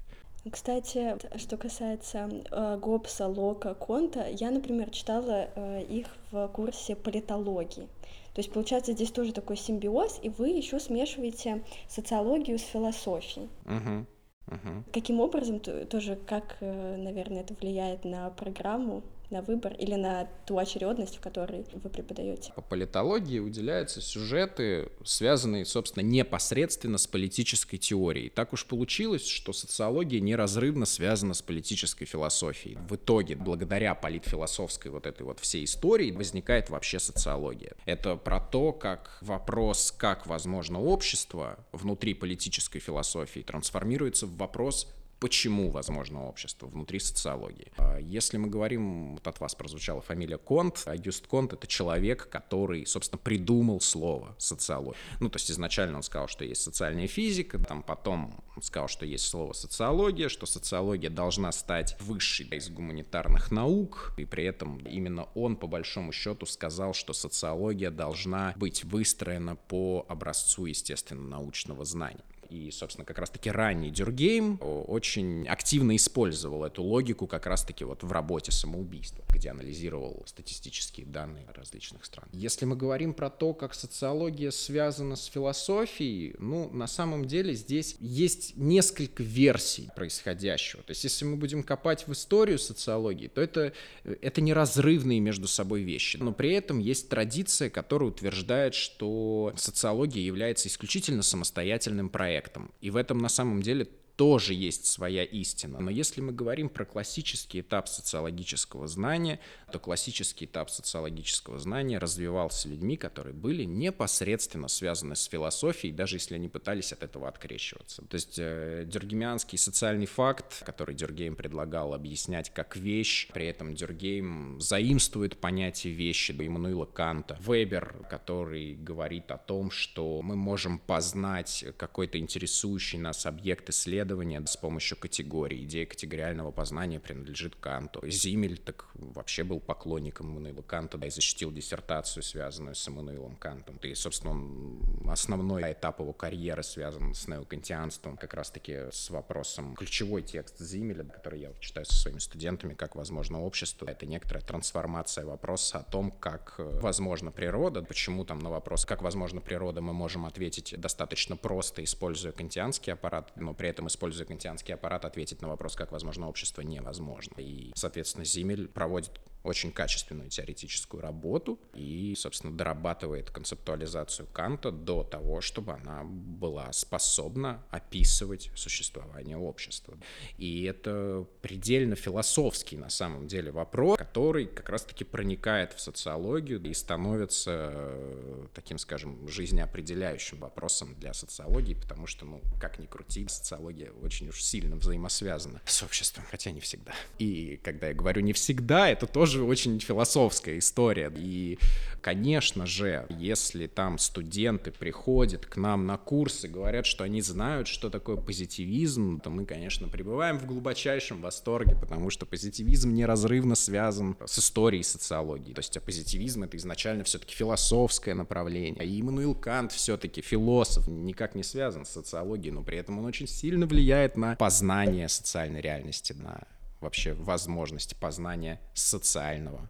Кстати, 0.52 1.16
что 1.38 1.58
касается 1.58 2.28
э, 2.50 2.80
Гоббса, 2.82 3.28
Лока, 3.28 3.76
Конта, 3.76 4.28
я, 4.28 4.50
например, 4.50 4.90
читала 4.90 5.50
э, 5.56 5.84
их 5.84 6.08
в 6.32 6.48
курсе 6.48 6.96
политологии. 6.96 7.88
То 8.34 8.40
есть, 8.40 8.52
получается, 8.52 8.94
здесь 8.94 9.12
тоже 9.12 9.32
такой 9.32 9.58
симбиоз, 9.58 10.20
и 10.24 10.30
вы 10.30 10.50
еще 10.50 10.80
смешиваете 10.80 11.64
социологию 11.88 12.58
с 12.58 12.64
философией. 12.64 13.48
Uh-huh. 13.66 14.06
Uh-huh. 14.48 14.84
Каким 14.94 15.20
образом, 15.22 15.60
тоже, 15.60 16.16
как, 16.16 16.58
э, 16.60 16.98
наверное, 16.98 17.42
это 17.42 17.56
влияет 17.56 18.06
на 18.06 18.30
программу? 18.30 19.04
На 19.30 19.42
выбор 19.42 19.74
или 19.74 19.96
на 19.96 20.28
ту 20.46 20.58
очередность, 20.58 21.18
в 21.18 21.20
которой 21.20 21.66
вы 21.74 21.90
преподаете? 21.90 22.54
По 22.56 22.62
политологии 22.62 23.40
уделяются 23.40 24.02
сюжеты, 24.02 24.90
связанные, 25.04 25.66
собственно, 25.66 26.04
непосредственно 26.04 26.98
с 26.98 27.08
политической 27.08 27.78
теорией. 27.78 28.30
Так 28.30 28.54
уж 28.54 28.66
получилось, 28.66 29.28
что 29.28 29.54
социология 29.54 30.20
неразрывно 30.20 30.86
связана 30.86 31.34
с 31.34 31.42
политической 31.42 32.06
философией. 32.06 32.78
В 32.90 32.96
итоге, 32.96 33.36
благодаря 33.36 33.96
политфилософской 33.96 34.92
вот 34.92 35.06
этой 35.06 35.24
вот 35.24 35.40
всей 35.40 35.66
истории, 35.66 36.12
возникает 36.12 36.70
вообще 36.70 37.00
социология. 37.00 37.74
Это 37.86 38.16
про 38.16 38.40
то, 38.40 38.72
как 38.72 39.18
вопрос, 39.22 39.92
как 39.92 40.28
возможно 40.28 40.82
общество 40.82 41.60
внутри 41.72 42.14
политической 42.14 42.80
философии 42.80 43.42
трансформируется 43.42 44.26
в 44.28 44.38
вопрос 44.38 44.88
почему 45.20 45.70
возможно 45.70 46.26
общество 46.26 46.68
внутри 46.68 47.00
социологии. 47.00 47.72
А 47.78 47.98
если 48.00 48.38
мы 48.38 48.48
говорим, 48.48 49.14
вот 49.14 49.28
от 49.28 49.40
вас 49.40 49.56
прозвучала 49.56 50.02
фамилия 50.02 50.38
Конт, 50.38 50.84
Агюст 50.86 51.28
Конт— 51.28 51.54
это 51.54 51.68
человек, 51.68 52.30
который, 52.30 52.86
собственно, 52.86 53.20
придумал 53.20 53.82
слово 53.82 54.36
социология. 54.38 55.00
Ну, 55.20 55.30
то 55.30 55.38
есть 55.38 55.52
изначально 55.52 55.98
он 55.98 56.04
сказал, 56.04 56.28
что 56.28 56.44
есть 56.44 56.62
социальная 56.62 57.08
физика, 57.08 57.60
там 57.60 57.84
потом 57.84 58.44
он 58.56 58.62
сказал, 58.62 58.88
что 58.88 59.06
есть 59.06 59.26
слово 59.26 59.54
социология, 59.54 60.30
что 60.30 60.46
социология 60.46 61.10
должна 61.10 61.52
стать 61.52 61.98
высшей 62.00 62.48
из 62.48 62.70
гуманитарных 62.70 63.52
наук, 63.52 64.14
и 64.18 64.26
при 64.26 64.46
этом 64.46 64.78
именно 64.78 65.24
он, 65.36 65.56
по 65.56 65.68
большому 65.68 66.12
счету, 66.12 66.46
сказал, 66.46 66.94
что 66.94 67.14
социология 67.14 67.92
должна 67.92 68.54
быть 68.56 68.84
выстроена 68.84 69.56
по 69.56 70.06
образцу, 70.08 70.66
естественно, 70.66 71.22
научного 71.22 71.86
знания. 71.86 72.24
И, 72.50 72.72
собственно, 72.72 73.06
как 73.06 73.20
раз-таки 73.20 73.50
ранний 73.50 73.92
Дюргейм 73.92 74.60
очень 74.62 75.48
активно 75.48 75.96
использовал 75.96 76.64
эту 76.64 76.84
логику 76.84 77.28
как 77.28 77.46
раз-таки 77.46 77.84
вот 77.84 78.04
в 78.04 78.12
работе 78.12 78.52
самоубийства, 78.52 79.24
где 79.30 79.50
анализировал 79.50 80.24
статистические 80.26 81.06
данные 81.06 81.46
различных 81.54 82.06
стран. 82.06 82.28
Если 82.32 82.66
мы 82.66 82.76
говорим 82.76 83.14
про 83.14 83.30
то, 83.30 83.54
как 83.54 83.74
социология 83.74 84.52
связана 84.52 85.16
с 85.16 85.26
философией, 85.26 86.36
ну, 86.40 86.70
на 86.72 86.88
самом 86.88 87.26
деле 87.26 87.54
здесь 87.54 87.96
есть 88.00 88.56
несколько 88.56 89.24
версий 89.24 89.90
происходящего. 89.96 90.84
То 90.84 90.92
есть, 90.92 91.04
если 91.04 91.26
мы 91.26 91.36
будем 91.36 91.64
копать 91.64 92.08
в 92.08 92.14
историю 92.14 92.60
социологии, 92.60 93.28
то 93.28 93.42
это, 93.42 93.74
это 94.04 94.42
неразрывные 94.42 95.20
между 95.20 95.48
собой 95.48 95.82
вещи. 95.84 96.18
Но 96.18 96.32
при 96.32 96.52
этом 96.54 96.80
есть 96.80 97.10
традиция, 97.10 97.70
которая 97.70 98.10
утверждает, 98.10 98.74
что 98.74 99.54
социология 99.58 100.24
является 100.24 100.68
исключительно 100.68 101.24
самостоятельным 101.24 102.10
проектом 102.10 102.35
проектом. 102.36 102.72
И 102.82 102.92
в 102.92 102.98
этом 102.98 103.20
на 103.20 103.30
самом 103.30 103.62
деле 103.62 103.88
тоже 104.16 104.54
есть 104.54 104.86
своя 104.86 105.24
истина. 105.24 105.80
Но 105.80 105.92
если 105.92 106.22
мы 106.22 106.32
говорим 106.32 106.70
про 106.70 106.86
классический 106.86 107.62
этап 107.62 107.90
социологического 107.90 108.88
знания, 108.88 109.40
то 109.72 109.80
классический 109.80 110.46
этап 110.46 110.70
социологического 110.70 111.60
знания 111.60 111.98
развивался 111.98 112.70
людьми, 112.70 112.98
которые 112.98 113.34
были 113.34 113.64
непосредственно 113.64 114.68
связаны 114.68 115.16
с 115.16 115.26
философией, 115.26 115.94
даже 115.94 116.16
если 116.16 116.36
они 116.36 116.48
пытались 116.48 116.94
от 116.94 117.04
этого 117.04 117.28
открещиваться. 117.28 118.04
То 118.04 118.16
есть 118.16 118.36
э, 118.38 118.86
дюркгеймианский 118.88 119.58
социальный 119.58 120.06
факт, 120.06 120.64
который 120.66 120.96
Дюркгейм 120.96 121.36
предлагал 121.36 121.94
объяснять 121.94 122.50
как 122.54 122.78
вещь, 122.78 123.28
при 123.34 123.48
этом 123.48 123.76
Дюркгейм 123.76 124.62
заимствует 124.62 125.38
понятие 125.38 125.94
вещи 125.94 126.32
Иммануила 126.46 126.86
Канта. 126.86 127.38
Вебер, 127.42 128.06
который 128.10 128.76
говорит 128.76 129.32
о 129.32 129.38
том, 129.38 129.72
что 129.72 130.22
мы 130.22 130.36
можем 130.36 130.80
познать 130.80 131.66
какой-то 131.78 132.18
интересующий 132.18 133.00
нас 133.00 133.26
объект 133.26 133.70
исследования, 133.70 134.05
исследования 134.06 134.46
с 134.46 134.56
помощью 134.58 134.98
категорий. 134.98 135.64
Идея 135.64 135.86
категориального 135.86 136.52
познания 136.52 137.00
принадлежит 137.00 137.56
Канту. 137.56 138.02
Зиммель 138.08 138.58
так 138.58 138.88
вообще 138.94 139.44
был 139.44 139.60
поклонником 139.60 140.28
Иммануила 140.28 140.62
Канта 140.62 140.98
да, 140.98 141.08
и 141.08 141.10
защитил 141.10 141.52
диссертацию, 141.52 142.22
связанную 142.22 142.76
с 142.76 142.88
Иммануилом 142.88 143.36
Кантом. 143.36 143.78
И, 143.78 143.96
собственно, 143.96 145.12
основной 145.12 145.72
этап 145.72 146.00
его 146.00 146.14
карьеры 146.14 146.64
связан 146.64 147.16
с 147.16 147.28
неокантианством, 147.28 148.18
как 148.18 148.34
раз-таки 148.34 148.92
с 148.92 149.10
вопросом 149.10 149.76
ключевой 149.76 150.22
текст 150.22 150.60
Зимеля, 150.60 151.04
который 151.04 151.40
я 151.40 151.54
читаю 151.60 151.86
со 151.86 151.96
своими 151.96 152.20
студентами, 152.20 152.74
как 152.74 152.96
возможно 152.96 153.42
общество. 153.42 153.88
Это 153.88 154.06
некоторая 154.06 154.44
трансформация 154.44 155.26
вопроса 155.26 155.80
о 155.80 155.84
том, 155.84 156.12
как 156.12 156.56
э, 156.58 156.80
возможна 156.82 157.32
природа, 157.32 157.82
почему 157.82 158.24
там 158.26 158.40
на 158.40 158.50
вопрос, 158.50 158.86
как 158.86 159.02
возможна 159.02 159.42
природа, 159.42 159.82
мы 159.82 159.94
можем 159.94 160.26
ответить 160.26 160.76
достаточно 160.78 161.36
просто, 161.36 161.84
используя 161.84 162.32
кантианский 162.32 162.94
аппарат, 162.94 163.32
но 163.36 163.54
при 163.54 163.70
этом, 163.70 163.88
используя 163.96 164.26
кантианский 164.26 164.74
аппарат, 164.74 165.06
ответить 165.06 165.42
на 165.42 165.48
вопрос, 165.48 165.76
как 165.76 165.92
возможно 165.92 166.28
общество, 166.28 166.62
невозможно. 166.62 167.40
И, 167.40 167.72
соответственно, 167.76 168.26
Зимель 168.26 168.68
проводит 168.68 169.20
очень 169.46 169.72
качественную 169.72 170.30
теоретическую 170.30 171.02
работу 171.02 171.60
и, 171.74 172.14
собственно, 172.18 172.56
дорабатывает 172.56 173.30
концептуализацию 173.30 174.28
Канта 174.34 174.72
до 174.72 175.04
того, 175.04 175.42
чтобы 175.42 175.74
она 175.74 176.04
была 176.04 176.72
способна 176.74 177.64
описывать 177.70 178.52
существование 178.56 179.38
общества. 179.38 179.98
И 180.38 180.64
это 180.64 181.26
предельно 181.42 181.96
философский, 181.96 182.78
на 182.78 182.90
самом 182.90 183.28
деле, 183.28 183.52
вопрос, 183.52 183.98
который 183.98 184.46
как 184.48 184.70
раз-таки 184.70 185.04
проникает 185.04 185.74
в 185.74 185.80
социологию 185.80 186.62
и 186.64 186.74
становится 186.74 187.70
э, 187.74 188.48
таким, 188.54 188.78
скажем, 188.78 189.28
жизнеопределяющим 189.28 190.40
вопросом 190.40 190.96
для 191.00 191.14
социологии, 191.14 191.74
потому 191.74 192.08
что, 192.08 192.26
ну, 192.26 192.42
как 192.60 192.80
ни 192.80 192.86
крути, 192.86 193.28
социология 193.28 193.92
очень 194.02 194.30
уж 194.30 194.42
сильно 194.42 194.76
взаимосвязана 194.76 195.62
с 195.66 195.84
обществом, 195.84 196.24
хотя 196.30 196.52
не 196.52 196.60
всегда. 196.60 196.94
И 197.20 197.60
когда 197.64 197.88
я 197.88 197.94
говорю 197.94 198.22
«не 198.22 198.34
всегда», 198.34 198.90
это 198.90 199.08
тоже 199.08 199.35
тоже 199.36 199.46
очень 199.46 199.80
философская 199.80 200.58
история. 200.60 201.12
И, 201.16 201.60
конечно 202.02 202.66
же, 202.66 203.06
если 203.10 203.68
там 203.68 203.98
студенты 203.98 204.72
приходят 204.72 205.46
к 205.46 205.58
нам 205.58 205.86
на 205.86 205.98
курсы, 205.98 206.48
говорят, 206.48 206.86
что 206.86 207.04
они 207.04 207.22
знают, 207.22 207.68
что 207.68 207.90
такое 207.90 208.16
позитивизм, 208.16 209.20
то 209.20 209.30
мы, 209.30 209.46
конечно, 209.46 209.90
пребываем 209.90 210.40
в 210.40 210.46
глубочайшем 210.46 211.22
восторге, 211.22 211.76
потому 211.76 212.10
что 212.10 212.26
позитивизм 212.26 212.94
неразрывно 212.94 213.56
связан 213.56 214.16
с 214.26 214.40
историей 214.40 214.84
социологии. 214.84 215.54
То 215.54 215.60
есть 215.60 215.76
а 215.76 215.82
позитивизм— 215.82 216.44
это 216.46 216.56
изначально 216.56 217.04
все-таки 217.04 217.36
философское 217.36 218.14
направление. 218.14 218.86
И 218.86 219.02
Иммануил 219.02 219.36
Кант 219.36 219.74
все-таки 219.74 220.22
философ, 220.22 220.88
никак 220.88 221.36
не 221.36 221.44
связан 221.44 221.86
с 221.86 221.90
социологией, 221.90 222.54
но 222.54 222.64
при 222.64 222.78
этом 222.78 223.00
он 223.00 223.06
очень 223.06 223.28
сильно 223.28 223.66
влияет 223.66 224.16
на 224.16 224.36
познание 224.36 225.10
социальной 225.10 225.60
реальности, 225.60 226.14
на 226.14 226.48
вообще 226.86 227.14
возможности 227.14 227.96
познания 228.00 228.62
социального. 228.74 229.70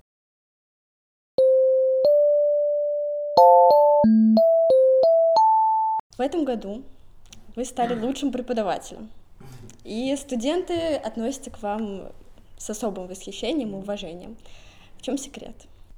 В 6.17 6.21
этом 6.21 6.45
году 6.45 6.83
вы 7.55 7.65
стали 7.65 7.99
лучшим 7.99 8.31
преподавателем, 8.31 9.09
и 9.83 10.15
студенты 10.15 10.95
относятся 10.95 11.51
к 11.51 11.61
вам 11.61 12.11
с 12.57 12.69
особым 12.69 13.07
восхищением 13.07 13.71
и 13.71 13.77
уважением. 13.77 14.37
В 14.97 15.01
чем 15.01 15.17
секрет? 15.17 15.55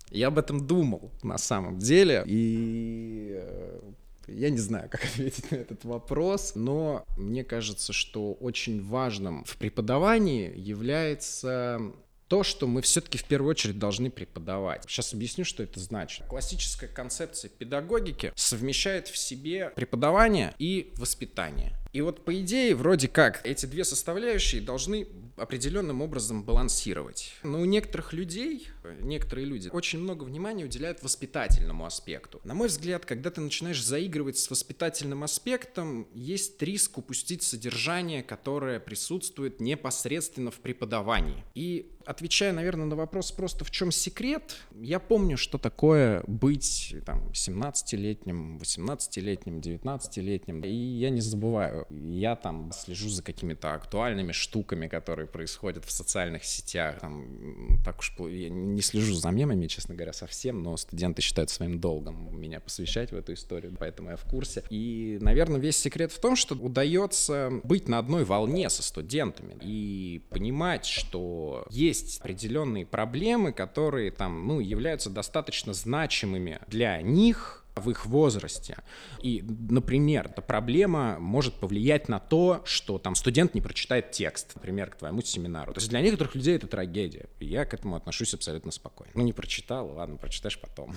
Я 0.09 0.27
об 0.27 0.37
этом 0.37 0.65
думал 0.65 1.11
на 1.21 1.37
самом 1.37 1.79
деле, 1.79 2.23
и 2.25 3.33
э, 3.33 3.79
я 4.27 4.49
не 4.49 4.59
знаю, 4.59 4.89
как 4.89 5.03
ответить 5.05 5.51
на 5.51 5.55
этот 5.55 5.85
вопрос, 5.85 6.53
но 6.55 7.05
мне 7.17 7.43
кажется, 7.43 7.93
что 7.93 8.33
очень 8.33 8.83
важным 8.83 9.43
в 9.45 9.57
преподавании 9.57 10.53
является 10.55 11.79
то, 12.27 12.43
что 12.43 12.67
мы 12.67 12.81
все-таки 12.81 13.17
в 13.17 13.23
первую 13.23 13.51
очередь 13.51 13.79
должны 13.79 14.11
преподавать. 14.11 14.83
Сейчас 14.87 15.13
объясню, 15.13 15.45
что 15.45 15.63
это 15.63 15.79
значит. 15.79 16.25
Классическая 16.27 16.87
концепция 16.87 17.49
педагогики 17.49 18.33
совмещает 18.35 19.07
в 19.07 19.17
себе 19.17 19.71
преподавание 19.75 20.53
и 20.59 20.91
воспитание. 20.97 21.73
И 21.97 22.01
вот 22.01 22.23
по 22.23 22.39
идее, 22.39 22.75
вроде 22.75 23.07
как, 23.07 23.43
эти 23.43 23.65
две 23.65 23.83
составляющие 23.83 24.61
должны 24.61 25.07
определенным 25.35 26.03
образом 26.03 26.43
балансировать. 26.43 27.33
Но 27.41 27.59
у 27.59 27.65
некоторых 27.65 28.13
людей, 28.13 28.67
некоторые 29.01 29.45
люди 29.45 29.69
очень 29.69 29.97
много 29.97 30.23
внимания 30.23 30.65
уделяют 30.65 31.01
воспитательному 31.01 31.85
аспекту. 31.85 32.39
На 32.43 32.53
мой 32.53 32.67
взгляд, 32.67 33.05
когда 33.05 33.31
ты 33.31 33.41
начинаешь 33.41 33.83
заигрывать 33.83 34.37
с 34.37 34.49
воспитательным 34.49 35.23
аспектом, 35.23 36.07
есть 36.13 36.61
риск 36.61 36.99
упустить 36.99 37.41
содержание, 37.41 38.21
которое 38.21 38.79
присутствует 38.79 39.59
непосредственно 39.59 40.51
в 40.51 40.59
преподавании. 40.59 41.43
И 41.55 41.91
отвечая, 42.05 42.53
наверное, 42.53 42.85
на 42.85 42.95
вопрос 42.95 43.31
просто 43.31 43.65
в 43.65 43.71
чем 43.71 43.91
секрет, 43.91 44.55
я 44.79 44.99
помню, 44.99 45.37
что 45.37 45.57
такое 45.57 46.23
быть 46.25 46.95
там 47.05 47.29
17-летним, 47.29 48.57
18-летним, 48.57 49.59
19-летним, 49.59 50.61
и 50.61 50.71
я 50.71 51.09
не 51.09 51.21
забываю. 51.21 51.86
Я 51.89 52.35
там 52.35 52.71
слежу 52.71 53.09
за 53.09 53.23
какими-то 53.23 53.73
актуальными 53.73 54.31
штуками, 54.31 54.87
которые 54.87 55.27
происходят 55.27 55.85
в 55.85 55.91
социальных 55.91 56.43
сетях. 56.43 56.99
Там, 56.99 57.79
так 57.83 57.99
уж 57.99 58.13
я 58.19 58.49
не 58.49 58.81
слежу 58.81 59.13
за 59.15 59.29
мемами, 59.29 59.67
честно 59.67 59.95
говоря, 59.95 60.13
совсем, 60.13 60.63
но 60.63 60.77
студенты 60.77 61.21
считают 61.21 61.49
своим 61.49 61.79
долгом 61.79 62.37
меня 62.37 62.59
посвящать 62.59 63.11
в 63.11 63.15
эту 63.15 63.33
историю, 63.33 63.75
поэтому 63.77 64.09
я 64.11 64.15
в 64.15 64.25
курсе. 64.25 64.63
И, 64.69 65.17
наверное, 65.21 65.59
весь 65.59 65.77
секрет 65.77 66.11
в 66.11 66.19
том, 66.19 66.35
что 66.35 66.55
удается 66.55 67.51
быть 67.63 67.87
на 67.87 67.99
одной 67.99 68.23
волне 68.23 68.69
со 68.69 68.83
студентами 68.83 69.57
и 69.61 70.21
понимать, 70.29 70.85
что 70.85 71.65
есть 71.69 72.19
определенные 72.19 72.85
проблемы, 72.85 73.53
которые 73.53 74.11
там, 74.11 74.47
ну, 74.47 74.59
являются 74.59 75.09
достаточно 75.09 75.73
значимыми 75.73 76.59
для 76.67 77.01
них, 77.01 77.65
в 77.79 77.89
их 77.89 78.05
возрасте. 78.05 78.77
И, 79.21 79.43
например, 79.69 80.27
эта 80.27 80.41
проблема 80.41 81.17
может 81.19 81.55
повлиять 81.55 82.09
на 82.09 82.19
то, 82.19 82.61
что 82.65 82.97
там 82.97 83.15
студент 83.15 83.53
не 83.53 83.61
прочитает 83.61 84.11
текст, 84.11 84.53
например, 84.55 84.89
к 84.89 84.95
твоему 84.95 85.21
семинару. 85.21 85.73
То 85.73 85.79
есть 85.79 85.89
для 85.89 86.01
некоторых 86.01 86.35
людей 86.35 86.55
это 86.55 86.67
трагедия. 86.67 87.27
И 87.39 87.45
я 87.45 87.65
к 87.65 87.73
этому 87.73 87.95
отношусь 87.95 88.33
абсолютно 88.33 88.71
спокойно. 88.71 89.11
Ну, 89.15 89.23
не 89.23 89.33
прочитал, 89.33 89.91
ладно, 89.93 90.17
прочитаешь 90.17 90.59
потом. 90.59 90.95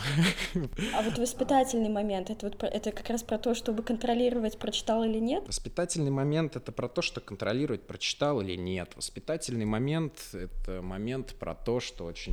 А 0.94 1.02
вот 1.02 1.18
воспитательный 1.18 1.88
момент, 1.88 2.30
это, 2.30 2.46
вот, 2.46 2.62
это 2.62 2.92
как 2.92 3.08
раз 3.08 3.22
про 3.22 3.38
то, 3.38 3.54
чтобы 3.54 3.82
контролировать, 3.82 4.58
прочитал 4.58 5.04
или 5.04 5.18
нет? 5.18 5.46
Воспитательный 5.46 6.10
момент— 6.10 6.56
это 6.56 6.72
про 6.72 6.88
то, 6.88 7.02
что 7.02 7.20
контролировать, 7.20 7.82
прочитал 7.82 8.40
или 8.40 8.56
нет. 8.56 8.90
Воспитательный 8.96 9.64
момент— 9.64 10.14
это 10.32 10.82
момент 10.82 11.34
про 11.38 11.54
то, 11.54 11.80
что 11.80 12.04
очень 12.04 12.32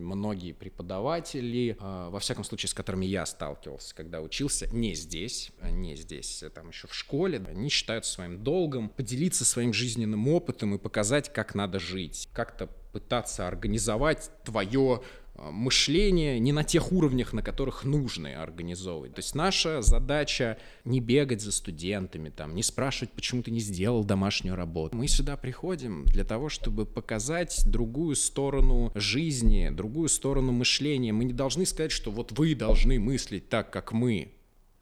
многие 0.00 0.52
преподаватели, 0.52 1.76
а, 1.80 2.10
во 2.10 2.20
всяком 2.20 2.44
случае, 2.44 2.68
с 2.68 2.74
которыми 2.74 3.06
я 3.06 3.26
сталкивался, 3.26 3.87
когда 3.92 4.20
учился 4.20 4.66
не 4.68 4.94
здесь, 4.94 5.50
а 5.60 5.70
не 5.70 5.96
здесь, 5.96 6.42
а 6.42 6.50
там 6.50 6.68
еще 6.68 6.86
в 6.86 6.94
школе, 6.94 7.42
они 7.48 7.68
считают 7.68 8.06
своим 8.06 8.42
долгом 8.42 8.88
поделиться 8.88 9.44
своим 9.44 9.72
жизненным 9.72 10.28
опытом 10.28 10.74
и 10.74 10.78
показать, 10.78 11.32
как 11.32 11.54
надо 11.54 11.78
жить, 11.78 12.28
как-то 12.32 12.68
пытаться 12.92 13.46
организовать 13.46 14.30
твое 14.44 15.02
мышление 15.50 16.38
не 16.38 16.52
на 16.52 16.64
тех 16.64 16.92
уровнях, 16.92 17.32
на 17.32 17.42
которых 17.42 17.84
нужно 17.84 18.42
организовывать. 18.42 19.14
То 19.14 19.20
есть 19.20 19.34
наша 19.34 19.82
задача 19.82 20.58
не 20.84 21.00
бегать 21.00 21.40
за 21.40 21.52
студентами, 21.52 22.30
там, 22.30 22.54
не 22.54 22.62
спрашивать, 22.62 23.10
почему 23.12 23.42
ты 23.42 23.50
не 23.50 23.60
сделал 23.60 24.04
домашнюю 24.04 24.56
работу. 24.56 24.96
Мы 24.96 25.08
сюда 25.08 25.36
приходим 25.36 26.04
для 26.06 26.24
того, 26.24 26.48
чтобы 26.48 26.86
показать 26.86 27.62
другую 27.66 28.16
сторону 28.16 28.92
жизни, 28.94 29.70
другую 29.70 30.08
сторону 30.08 30.52
мышления. 30.52 31.12
Мы 31.12 31.24
не 31.24 31.32
должны 31.32 31.66
сказать, 31.66 31.92
что 31.92 32.10
вот 32.10 32.32
вы 32.32 32.54
должны 32.54 32.98
мыслить 32.98 33.48
так, 33.48 33.70
как 33.70 33.92
мы. 33.92 34.32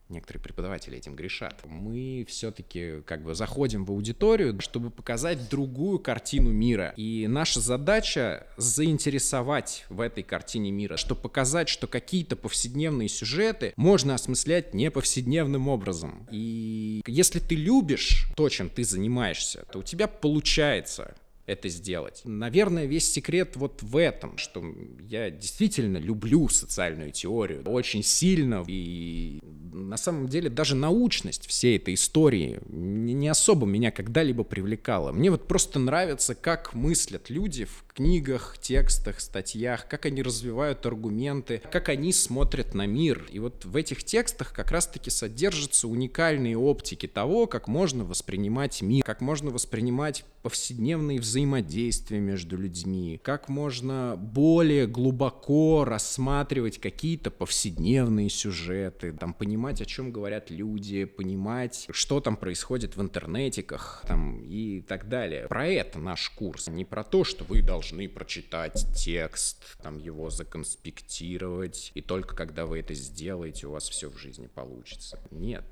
Некоторые 0.08 0.40
преподаватели 0.40 0.96
этим 0.96 1.16
грешат. 1.16 1.60
Мы 1.64 2.24
все-таки 2.28 3.02
как 3.06 3.22
бы 3.22 3.34
заходим 3.34 3.84
в 3.84 3.90
аудиторию, 3.90 4.60
чтобы 4.60 4.90
показать 4.90 5.48
другую 5.50 5.98
картину 5.98 6.50
мира. 6.50 6.94
И 6.96 7.26
наша 7.26 7.60
задача 7.60 8.46
заинтересовать 8.56 9.84
в 9.88 10.00
этой 10.00 10.22
картине 10.22 10.70
мира, 10.70 10.96
чтобы 10.96 11.22
показать, 11.22 11.68
что 11.68 11.88
какие-то 11.88 12.36
повседневные 12.36 13.08
сюжеты 13.08 13.72
можно 13.76 14.14
осмыслять 14.14 14.74
не 14.74 14.92
повседневным 14.92 15.66
образом. 15.68 16.28
И 16.30 17.02
если 17.06 17.40
ты 17.40 17.56
любишь 17.56 18.26
то, 18.36 18.48
чем 18.48 18.70
ты 18.70 18.84
занимаешься, 18.84 19.64
то 19.72 19.80
у 19.80 19.82
тебя 19.82 20.06
получается 20.06 21.16
это 21.46 21.68
сделать. 21.68 22.22
Наверное, 22.24 22.86
весь 22.86 23.10
секрет 23.10 23.56
вот 23.56 23.82
в 23.82 23.96
этом, 23.96 24.36
что 24.36 24.64
я 25.00 25.30
действительно 25.30 25.96
люблю 25.96 26.48
социальную 26.48 27.12
теорию 27.12 27.62
очень 27.64 28.02
сильно 28.02 28.64
и 28.66 29.38
на 29.72 29.96
самом 29.96 30.28
деле 30.28 30.50
даже 30.50 30.74
научность 30.74 31.46
всей 31.46 31.76
этой 31.76 31.94
истории 31.94 32.60
не 32.68 33.28
особо 33.28 33.66
меня 33.66 33.90
когда-либо 33.90 34.42
привлекала. 34.42 35.12
Мне 35.12 35.30
вот 35.30 35.46
просто 35.46 35.78
нравится, 35.78 36.34
как 36.34 36.74
мыслят 36.74 37.30
люди 37.30 37.64
в 37.64 37.85
книгах, 37.96 38.58
текстах, 38.60 39.20
статьях, 39.20 39.88
как 39.88 40.04
они 40.04 40.22
развивают 40.22 40.84
аргументы, 40.84 41.62
как 41.72 41.88
они 41.88 42.12
смотрят 42.12 42.74
на 42.74 42.86
мир. 42.86 43.26
И 43.30 43.38
вот 43.38 43.64
в 43.64 43.74
этих 43.74 44.04
текстах 44.04 44.52
как 44.52 44.70
раз-таки 44.70 45.08
содержатся 45.10 45.88
уникальные 45.88 46.58
оптики 46.58 47.06
того, 47.06 47.46
как 47.46 47.68
можно 47.68 48.04
воспринимать 48.04 48.82
мир, 48.82 49.02
как 49.02 49.22
можно 49.22 49.50
воспринимать 49.50 50.24
повседневные 50.42 51.18
взаимодействия 51.18 52.20
между 52.20 52.56
людьми, 52.56 53.18
как 53.24 53.48
можно 53.48 54.16
более 54.16 54.86
глубоко 54.86 55.84
рассматривать 55.84 56.78
какие-то 56.78 57.30
повседневные 57.30 58.28
сюжеты, 58.28 59.12
там, 59.12 59.34
понимать, 59.34 59.80
о 59.80 59.86
чем 59.86 60.12
говорят 60.12 60.50
люди, 60.50 61.04
понимать, 61.04 61.88
что 61.90 62.20
там 62.20 62.36
происходит 62.36 62.94
в 62.96 63.02
интернетиках 63.02 64.04
там, 64.06 64.42
и 64.44 64.82
так 64.82 65.08
далее. 65.08 65.46
Про 65.48 65.66
это 65.66 65.98
наш 65.98 66.28
курс, 66.30 66.68
не 66.68 66.84
про 66.84 67.02
то, 67.02 67.24
что 67.24 67.42
вы 67.44 67.62
должны 67.62 67.85
прочитать 68.08 68.86
текст, 68.94 69.76
там, 69.82 69.98
его 69.98 70.30
законспектировать, 70.30 71.90
и 71.94 72.00
только 72.00 72.34
когда 72.34 72.66
вы 72.66 72.80
это 72.80 72.94
сделаете, 72.94 73.66
у 73.66 73.72
вас 73.72 73.88
все 73.88 74.10
в 74.10 74.16
жизни 74.18 74.46
получится. 74.46 75.18
Нет, 75.30 75.64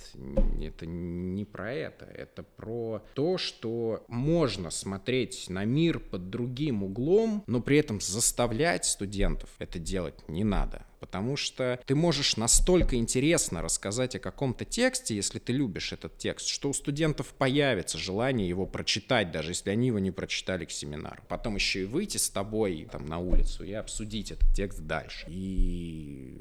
это 0.61 0.87
не 0.87 1.45
про 1.45 1.73
это, 1.73 2.05
это 2.07 2.43
про 2.43 3.03
то, 3.15 3.39
что 3.39 4.05
можно 4.09 4.71
смотреть 4.71 5.49
на 5.49 5.65
мир 5.65 5.99
под 5.99 6.31
другим 6.31 6.83
углом, 6.83 7.45
но 7.47 7.61
при 7.61 7.79
этом 7.79 8.01
заставлять 8.01 8.85
студентов 8.85 9.51
это 9.59 9.79
делать 9.79 10.29
не 10.29 10.45
надо. 10.45 10.87
Потому 11.05 11.37
что 11.37 11.79
ты 11.85 11.95
можешь 11.95 12.39
настолько 12.39 12.97
интересно 12.97 13.61
рассказать 13.61 14.17
о 14.17 14.19
каком-то 14.19 14.65
тексте, 14.65 15.15
если 15.15 15.39
ты 15.39 15.53
любишь 15.53 15.93
этот 15.93 16.17
текст, 16.17 16.47
что 16.47 16.71
у 16.71 16.73
студентов 16.73 17.35
появится 17.35 17.99
желание 17.99 18.49
его 18.49 18.65
прочитать, 18.65 19.31
даже 19.31 19.51
если 19.51 19.69
они 19.69 19.89
его 19.89 19.99
не 19.99 20.13
прочитали 20.13 20.65
к 20.65 20.71
семинару. 20.71 21.23
Потом 21.29 21.57
еще 21.57 21.83
и 21.83 21.85
выйти 21.85 22.17
с 22.17 22.31
тобой 22.31 22.89
там, 22.91 23.05
на 23.05 23.19
улицу 23.19 23.65
и 23.65 23.75
обсудить 23.75 24.31
этот 24.31 24.49
текст 24.55 24.81
дальше. 24.81 25.27
И 25.29 26.41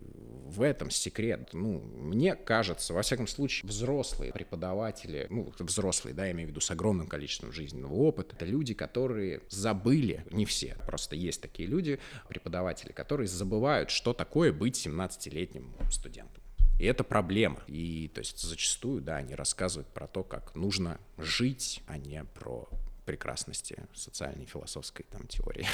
в 0.54 0.62
этом 0.62 0.92
секрет. 0.92 1.50
Ну, 1.52 1.80
мне 1.80 2.36
кажется, 2.36 2.94
во 2.94 3.02
всяком 3.02 3.28
случае, 3.28 3.68
взрослые 3.68 4.32
преподаватели, 4.32 5.28
ну, 5.30 5.52
взрослые, 5.60 6.14
да, 6.14 6.26
я 6.26 6.32
имею 6.32 6.48
в 6.48 6.52
виду 6.52 6.62
с 6.62 6.72
огромным 6.72 7.08
количеством 7.08 7.52
жизненного 7.52 7.94
опыта, 7.94 8.36
это 8.36 8.46
люди, 8.46 8.74
которые 8.74 9.42
забыли, 9.50 10.26
не 10.32 10.46
все, 10.46 10.78
просто 10.86 11.16
есть 11.16 11.42
такие 11.42 11.68
люди, 11.68 12.00
преподаватели, 12.30 12.92
которые 12.92 13.28
забывают, 13.28 13.90
что 13.90 14.14
такое 14.14 14.53
быть 14.54 14.86
17-летним 14.86 15.74
студентом. 15.90 16.44
И 16.80 16.86
это 16.86 17.04
проблема. 17.04 17.60
И 17.68 18.10
то 18.14 18.20
есть 18.20 18.40
зачастую, 18.40 19.02
да, 19.02 19.18
они 19.18 19.36
рассказывают 19.36 19.88
про 19.94 20.08
то, 20.08 20.24
как 20.24 20.56
нужно 20.56 21.00
жить, 21.18 21.82
а 21.88 21.98
не 21.98 22.24
про 22.24 22.68
прекрасности 23.06 23.78
социальной 23.94 24.46
философской 24.46 25.06
там 25.10 25.28
теории. 25.28 25.68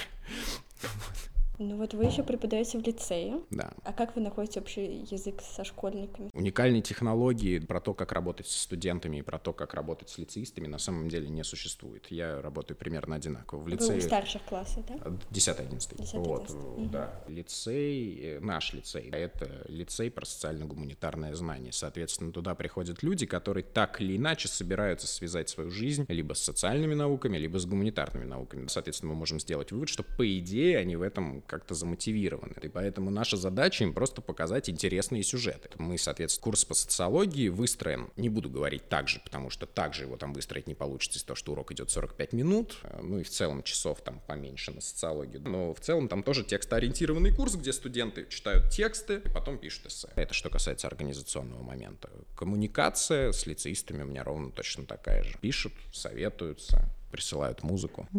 Ну 1.60 1.76
вот 1.76 1.94
вы 1.94 2.06
еще 2.06 2.24
преподаете 2.24 2.80
в 2.80 2.88
лицее. 2.88 3.42
Да. 3.50 3.74
А 3.84 3.92
как 3.92 4.16
вы 4.16 4.22
находите 4.22 4.62
общий 4.62 5.06
язык 5.12 5.42
со 5.42 5.66
школьниками? 5.66 6.30
Уникальные 6.34 6.82
технологии 6.82 7.60
про 7.60 7.82
то, 7.82 7.94
как 7.94 8.14
работать 8.14 8.48
с 8.48 8.62
студентами 8.62 9.18
и 9.18 9.22
про 9.22 9.40
то, 9.40 9.52
как 9.52 9.74
работать 9.74 10.10
с 10.10 10.18
лицеистами, 10.18 10.68
на 10.68 10.78
самом 10.78 11.10
деле 11.10 11.28
не 11.28 11.44
существует. 11.44 12.08
Я 12.12 12.42
работаю 12.42 12.78
примерно 12.78 13.18
одинаково. 13.18 13.62
В 13.62 13.68
лицее... 13.68 13.96
Вы 13.96 14.00
в 14.00 14.04
старших 14.04 14.42
классах, 14.44 14.86
да? 14.88 14.96
10-11. 15.32 16.18
Вот, 16.20 16.50
угу. 16.50 16.86
да. 16.86 17.22
Лицей, 17.28 18.20
э, 18.22 18.40
наш 18.40 18.74
лицей, 18.74 19.10
это 19.10 19.66
лицей 19.68 20.10
про 20.10 20.26
социально-гуманитарное 20.26 21.36
знание. 21.36 21.74
Соответственно, 21.74 22.32
туда 22.32 22.56
приходят 22.56 23.04
люди, 23.04 23.26
которые 23.26 23.66
так 23.66 24.00
или 24.00 24.16
иначе 24.16 24.48
собираются 24.48 25.08
связать 25.08 25.50
свою 25.50 25.72
жизнь 25.72 26.06
либо 26.08 26.36
с 26.36 26.40
социальными 26.40 26.94
науками, 26.94 27.38
либо 27.38 27.60
с 27.60 27.66
гуманитарными 27.66 28.24
науками. 28.24 28.68
Соответственно, 28.68 29.12
мы 29.12 29.20
можем 29.20 29.42
сделать 29.42 29.74
вывод, 29.74 29.90
что 29.90 30.04
по 30.04 30.40
идее 30.40 30.78
они 30.78 30.96
в 30.96 31.02
этом 31.02 31.42
как-то 31.50 31.74
замотивированы. 31.74 32.56
И 32.62 32.70
поэтому 32.70 33.10
наша 33.10 33.36
задача 33.36 33.84
им 33.84 33.94
просто 33.94 34.22
показать 34.22 34.70
интересные 34.70 35.24
сюжеты. 35.24 35.70
Мы, 35.78 35.98
соответственно, 35.98 36.44
курс 36.44 36.64
по 36.64 36.74
социологии 36.74 37.50
выстроен, 37.50 38.10
не 38.16 38.30
буду 38.30 38.50
говорить 38.50 38.88
так 38.88 39.08
же, 39.08 39.20
потому 39.24 39.50
что 39.50 39.66
так 39.66 39.94
же 39.94 40.04
его 40.04 40.16
там 40.16 40.34
выстроить 40.34 40.68
не 40.68 40.76
получится 40.76 41.20
из-за 41.20 41.36
что 41.36 41.52
урок 41.54 41.72
идет 41.72 41.90
45 41.90 42.34
минут, 42.34 42.78
ну 43.02 43.20
и 43.20 43.24
в 43.24 43.30
целом 43.30 43.64
часов 43.64 44.02
там 44.02 44.22
поменьше 44.28 44.72
на 44.72 44.82
социологию. 44.82 45.42
Но 45.42 45.74
в 45.74 45.80
целом 45.80 46.08
там 46.08 46.24
тоже 46.24 46.44
текстоориентированный 46.44 47.34
курс, 47.34 47.56
где 47.56 47.74
студенты 47.74 48.28
читают 48.30 48.70
тексты 48.70 49.22
и 49.26 49.30
потом 49.30 49.58
пишут 49.58 49.88
эссе. 49.88 50.10
Это 50.16 50.34
что 50.34 50.50
касается 50.50 50.88
организационного 50.88 51.64
момента. 51.64 52.10
Коммуникация 52.36 53.32
с 53.32 53.46
лицеистами 53.48 54.04
у 54.04 54.06
меня 54.06 54.24
ровно 54.24 54.52
точно 54.52 54.86
такая 54.86 55.24
же. 55.24 55.36
Пишут, 55.42 55.74
советуются, 55.92 56.90
присылают 57.12 57.64
музыку. 57.64 58.08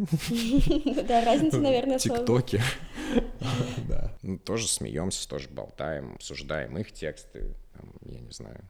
Да, 1.07 1.25
разница, 1.25 1.59
наверное, 1.59 1.99
Тиктоки. 1.99 2.61
Да. 3.89 4.17
Ну, 4.23 4.39
тоже 4.39 4.69
смеемся, 4.69 5.29
тоже 5.29 5.49
болтаем, 5.49 6.15
обсуждаем 6.15 6.77
их 6.79 6.93
тексты, 6.93 7.55
я 8.05 8.21
не 8.21 8.31
знаю, 8.31 8.65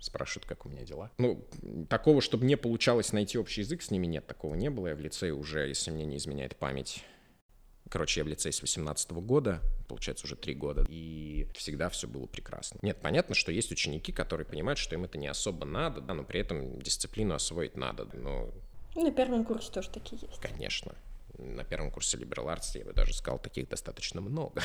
спрашивают, 0.00 0.46
как 0.46 0.66
у 0.66 0.68
меня 0.68 0.82
дела. 0.82 1.10
Ну, 1.18 1.44
такого, 1.88 2.20
чтобы 2.20 2.44
не 2.44 2.56
получалось 2.56 3.12
найти 3.12 3.38
общий 3.38 3.62
язык 3.62 3.82
с 3.82 3.90
ними, 3.90 4.06
нет, 4.06 4.26
такого 4.26 4.54
не 4.54 4.70
было. 4.70 4.88
Я 4.88 4.94
в 4.94 5.00
лицее 5.00 5.32
уже, 5.32 5.68
если 5.68 5.90
мне 5.90 6.04
не 6.04 6.16
изменяет 6.16 6.56
память, 6.56 7.04
Короче, 7.88 8.20
я 8.20 8.24
в 8.24 8.28
лицее 8.28 8.52
с 8.52 8.60
18 8.60 9.12
года, 9.12 9.62
получается, 9.88 10.26
уже 10.26 10.36
три 10.36 10.54
года, 10.54 10.84
и 10.88 11.48
всегда 11.54 11.88
все 11.88 12.06
было 12.06 12.26
прекрасно. 12.26 12.78
Нет, 12.82 12.98
понятно, 13.00 13.34
что 13.34 13.50
есть 13.50 13.72
ученики, 13.72 14.12
которые 14.12 14.46
понимают, 14.46 14.78
что 14.78 14.94
им 14.94 15.04
это 15.04 15.16
не 15.16 15.26
особо 15.26 15.64
надо, 15.64 16.00
да, 16.00 16.14
но 16.14 16.22
при 16.22 16.40
этом 16.40 16.80
дисциплину 16.82 17.34
освоить 17.34 17.76
надо, 17.76 18.06
но 18.14 18.50
на 19.04 19.12
первом 19.12 19.44
курсе 19.44 19.70
тоже 19.70 19.90
такие 19.90 20.20
есть. 20.20 20.40
Конечно. 20.40 20.94
На 21.38 21.64
первом 21.64 21.90
курсе 21.90 22.16
Liberal 22.16 22.46
Arts, 22.46 22.78
я 22.78 22.84
бы 22.84 22.92
даже 22.92 23.14
сказал, 23.14 23.38
таких 23.38 23.68
достаточно 23.68 24.20
много. 24.20 24.62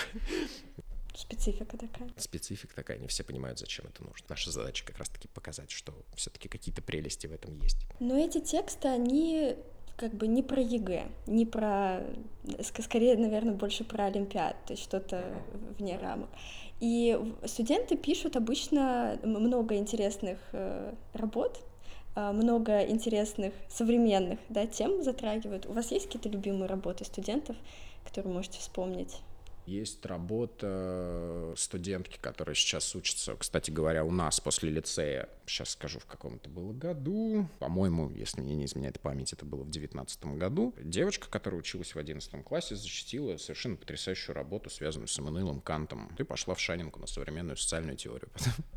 Специфика 1.16 1.78
такая. 1.78 2.10
Специфика 2.18 2.76
такая, 2.76 2.98
не 2.98 3.08
все 3.08 3.24
понимают, 3.24 3.60
зачем 3.60 3.86
это 3.86 4.04
нужно. 4.04 4.26
Наша 4.30 4.52
задача 4.52 4.84
как 4.84 4.98
раз-таки 4.98 5.28
показать, 5.28 5.70
что 5.70 5.94
все-таки 6.16 6.50
какие-то 6.50 6.82
прелести 6.82 7.28
в 7.28 7.34
этом 7.34 7.56
есть. 7.60 7.78
Но 8.00 8.18
эти 8.18 8.40
тексты, 8.40 8.88
они 8.88 9.56
как 9.96 10.14
бы 10.16 10.28
не 10.28 10.42
про 10.42 10.62
ЕГЭ, 10.62 11.08
не 11.28 11.46
про, 11.46 12.02
скорее, 12.62 13.16
наверное, 13.16 13.54
больше 13.54 13.84
про 13.84 14.06
олимпиады, 14.06 14.56
то 14.66 14.74
есть 14.74 14.82
что-то 14.82 15.24
вне 15.78 15.98
рамок. 16.00 16.30
И 16.80 17.18
студенты 17.46 17.96
пишут 17.96 18.36
обычно 18.36 19.20
много 19.24 19.76
интересных 19.76 20.40
э, 20.52 20.94
работ, 21.14 21.64
много 22.16 22.86
интересных 22.86 23.54
современных 23.70 24.40
да, 24.50 24.68
тем 24.68 25.04
затрагивают. 25.04 25.66
У 25.66 25.74
вас 25.74 25.92
есть 25.92 26.06
какие-то 26.08 26.30
любимые 26.30 26.68
работы 26.68 27.06
студентов, 27.06 27.56
которые 28.04 28.34
можете 28.34 28.60
вспомнить? 28.60 29.22
Есть 29.66 30.06
работа 30.06 31.54
студентки, 31.56 32.18
которая 32.20 32.54
сейчас 32.54 32.96
учится, 32.96 33.36
кстати 33.36 33.72
говоря, 33.72 34.04
у 34.04 34.12
нас 34.12 34.42
после 34.42 34.70
лицея. 34.70 35.30
Сейчас 35.46 35.70
скажу, 35.70 36.00
в 36.00 36.06
каком 36.06 36.36
это 36.36 36.50
было 36.50 36.74
году. 36.74 37.48
По-моему, 37.60 38.10
если 38.12 38.42
мне 38.42 38.56
не 38.56 38.66
изменяет 38.66 39.00
память, 39.00 39.32
это 39.32 39.46
было 39.46 39.64
в 39.64 39.70
девятнадцатом 39.70 40.38
году. 40.38 40.74
Девочка, 40.82 41.30
которая 41.30 41.62
училась 41.62 41.96
в 41.96 42.00
одиннадцатом 42.00 42.44
классе, 42.44 42.76
защитила 42.76 43.38
совершенно 43.38 43.78
потрясающую 43.78 44.36
работу, 44.36 44.70
связанную 44.70 45.08
с 45.08 45.18
Эммануилом 45.18 45.62
Кантом. 45.62 46.12
Ты 46.18 46.26
пошла 46.26 46.56
в 46.56 46.60
Шанинку 46.60 47.00
на 47.00 47.08
современную 47.08 47.56
социальную 47.56 47.96
теорию. 47.96 48.30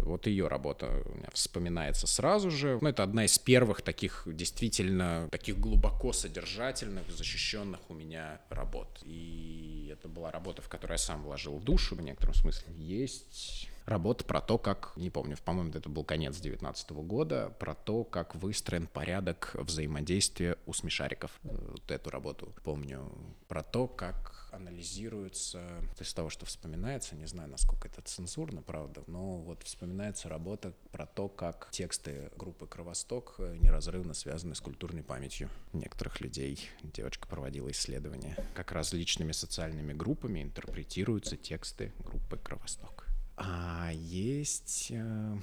Вот 0.00 0.26
ее 0.26 0.48
работа 0.48 1.02
у 1.04 1.14
меня 1.14 1.28
вспоминается 1.32 2.06
сразу 2.06 2.50
же. 2.50 2.78
Ну, 2.80 2.88
это 2.88 3.02
одна 3.02 3.24
из 3.24 3.38
первых 3.38 3.82
таких 3.82 4.22
действительно, 4.26 5.28
таких 5.30 5.58
глубоко 5.58 6.12
содержательных, 6.12 7.10
защищенных 7.10 7.80
у 7.88 7.94
меня 7.94 8.40
работ. 8.48 9.00
И 9.04 9.90
это 9.92 10.08
была 10.08 10.30
работа, 10.30 10.62
в 10.62 10.68
которую 10.68 10.94
я 10.94 10.98
сам 10.98 11.22
вложил 11.22 11.58
душу 11.58 11.96
в 11.96 12.00
некотором 12.00 12.34
смысле. 12.34 12.72
Есть 12.74 13.68
работа 13.86 14.24
про 14.24 14.40
то, 14.40 14.58
как, 14.58 14.92
не 14.96 15.10
помню, 15.10 15.36
по-моему, 15.44 15.70
это 15.74 15.88
был 15.88 16.04
конец 16.04 16.38
19 16.38 16.90
года, 16.90 17.54
про 17.58 17.74
то, 17.74 18.04
как 18.04 18.34
выстроен 18.34 18.86
порядок 18.86 19.50
взаимодействия 19.54 20.56
у 20.66 20.72
смешариков. 20.72 21.32
Вот 21.42 21.90
эту 21.90 22.10
работу 22.10 22.54
помню. 22.64 23.10
Про 23.48 23.62
то, 23.62 23.86
как 23.88 24.37
анализируется, 24.58 25.66
из 25.98 26.12
того, 26.12 26.28
что 26.28 26.46
вспоминается, 26.46 27.16
не 27.16 27.26
знаю, 27.26 27.48
насколько 27.48 27.88
это 27.88 28.02
цензурно, 28.02 28.62
правда, 28.62 29.02
но 29.06 29.38
вот 29.38 29.62
вспоминается 29.62 30.28
работа 30.28 30.74
про 30.92 31.06
то, 31.06 31.28
как 31.28 31.68
тексты 31.70 32.30
группы 32.36 32.66
«Кровосток» 32.66 33.36
неразрывно 33.38 34.14
связаны 34.14 34.54
с 34.54 34.60
культурной 34.60 35.02
памятью 35.02 35.48
некоторых 35.72 36.20
людей. 36.20 36.68
Девочка 36.82 37.26
проводила 37.26 37.70
исследования, 37.70 38.36
как 38.54 38.72
различными 38.72 39.32
социальными 39.32 39.92
группами 39.92 40.42
интерпретируются 40.42 41.36
тексты 41.36 41.92
группы 41.98 42.36
«Кровосток». 42.36 43.06
А 43.36 43.90
есть 43.92 44.88
э, 44.90 45.36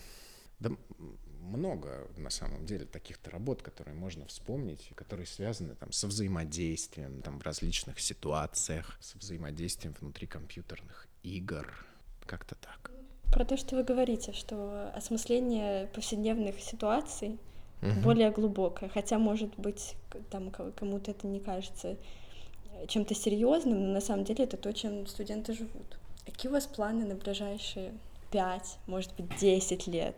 да, 0.60 0.72
много, 1.46 2.08
на 2.18 2.30
самом 2.30 2.66
деле, 2.66 2.86
таких-то 2.86 3.32
работ, 3.32 3.62
которые 3.62 3.96
можно 3.96 4.26
вспомнить, 4.26 4.92
которые 4.96 5.26
связаны 5.26 5.76
там, 5.76 5.92
со 5.92 6.08
взаимодействием 6.08 7.22
там, 7.22 7.40
в 7.40 7.44
различных 7.44 8.00
ситуациях, 8.00 8.98
со 9.02 9.18
взаимодействием 9.18 9.96
внутри 10.00 10.28
компьютерных 10.28 11.08
игр, 11.24 11.86
как-то 12.26 12.56
так. 12.56 12.92
Про 13.32 13.46
то, 13.46 13.58
что 13.58 13.76
вы 13.76 13.84
говорите, 13.84 14.34
что 14.34 14.92
осмысление 14.94 15.88
повседневных 15.88 16.60
ситуаций 16.60 17.38
угу. 17.82 18.02
более 18.02 18.32
глубокое, 18.32 18.90
хотя, 18.90 19.20
может 19.20 19.56
быть, 19.58 19.96
там 20.30 20.52
кому-то 20.52 21.12
это 21.12 21.28
не 21.28 21.40
кажется 21.40 21.98
чем-то 22.88 23.16
серьезным, 23.16 23.88
но 23.88 23.94
на 23.94 24.02
самом 24.02 24.26
деле 24.26 24.44
это 24.44 24.58
то, 24.58 24.74
чем 24.74 25.08
студенты 25.08 25.54
живут. 25.54 25.98
Какие 26.26 26.50
у 26.50 26.54
вас 26.54 26.66
планы 26.68 27.06
на 27.06 27.16
ближайшие 27.16 27.94
пять, 28.32 28.78
может 28.88 29.14
быть, 29.16 29.38
десять 29.38 29.88
лет? 29.88 30.16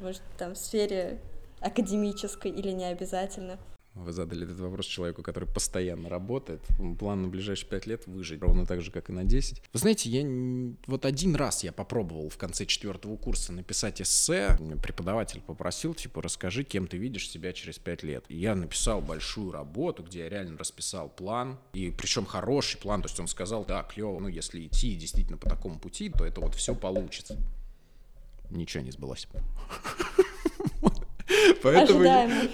Может, 0.00 0.22
там 0.38 0.54
в 0.54 0.58
сфере 0.58 1.20
академической 1.60 2.50
или 2.50 2.70
не 2.70 2.84
обязательно? 2.84 3.58
Вы 3.96 4.12
задали 4.12 4.44
этот 4.44 4.60
вопрос 4.60 4.84
человеку, 4.84 5.22
который 5.22 5.48
постоянно 5.48 6.10
работает. 6.10 6.60
План 6.98 7.22
на 7.22 7.28
ближайшие 7.28 7.66
пять 7.66 7.86
лет 7.86 8.06
выжить, 8.06 8.42
ровно 8.42 8.66
так 8.66 8.82
же, 8.82 8.90
как 8.90 9.08
и 9.08 9.12
на 9.12 9.24
10. 9.24 9.62
Вы 9.72 9.78
знаете, 9.78 10.10
я 10.10 10.74
вот 10.86 11.06
один 11.06 11.34
раз 11.34 11.64
я 11.64 11.72
попробовал 11.72 12.28
в 12.28 12.36
конце 12.36 12.66
четвертого 12.66 13.16
курса 13.16 13.54
написать 13.54 14.02
эссе. 14.02 14.58
Преподаватель 14.82 15.40
попросил, 15.40 15.94
типа, 15.94 16.20
расскажи, 16.20 16.62
кем 16.62 16.86
ты 16.86 16.98
видишь 16.98 17.30
себя 17.30 17.54
через 17.54 17.78
пять 17.78 18.02
лет. 18.02 18.26
И 18.28 18.36
я 18.36 18.54
написал 18.54 19.00
большую 19.00 19.50
работу, 19.50 20.02
где 20.02 20.20
я 20.20 20.28
реально 20.28 20.58
расписал 20.58 21.08
план. 21.08 21.58
И 21.72 21.90
причем 21.90 22.26
хороший 22.26 22.78
план. 22.78 23.00
То 23.00 23.08
есть 23.08 23.18
он 23.18 23.28
сказал, 23.28 23.64
да, 23.64 23.82
клево, 23.82 24.20
ну 24.20 24.28
если 24.28 24.66
идти 24.66 24.94
действительно 24.94 25.38
по 25.38 25.48
такому 25.48 25.78
пути, 25.78 26.10
то 26.10 26.26
это 26.26 26.42
вот 26.42 26.54
все 26.54 26.74
получится. 26.74 27.38
Ничего 28.50 28.82
не 28.82 28.90
сбылось. 28.90 29.28
Поэтому, 31.62 32.04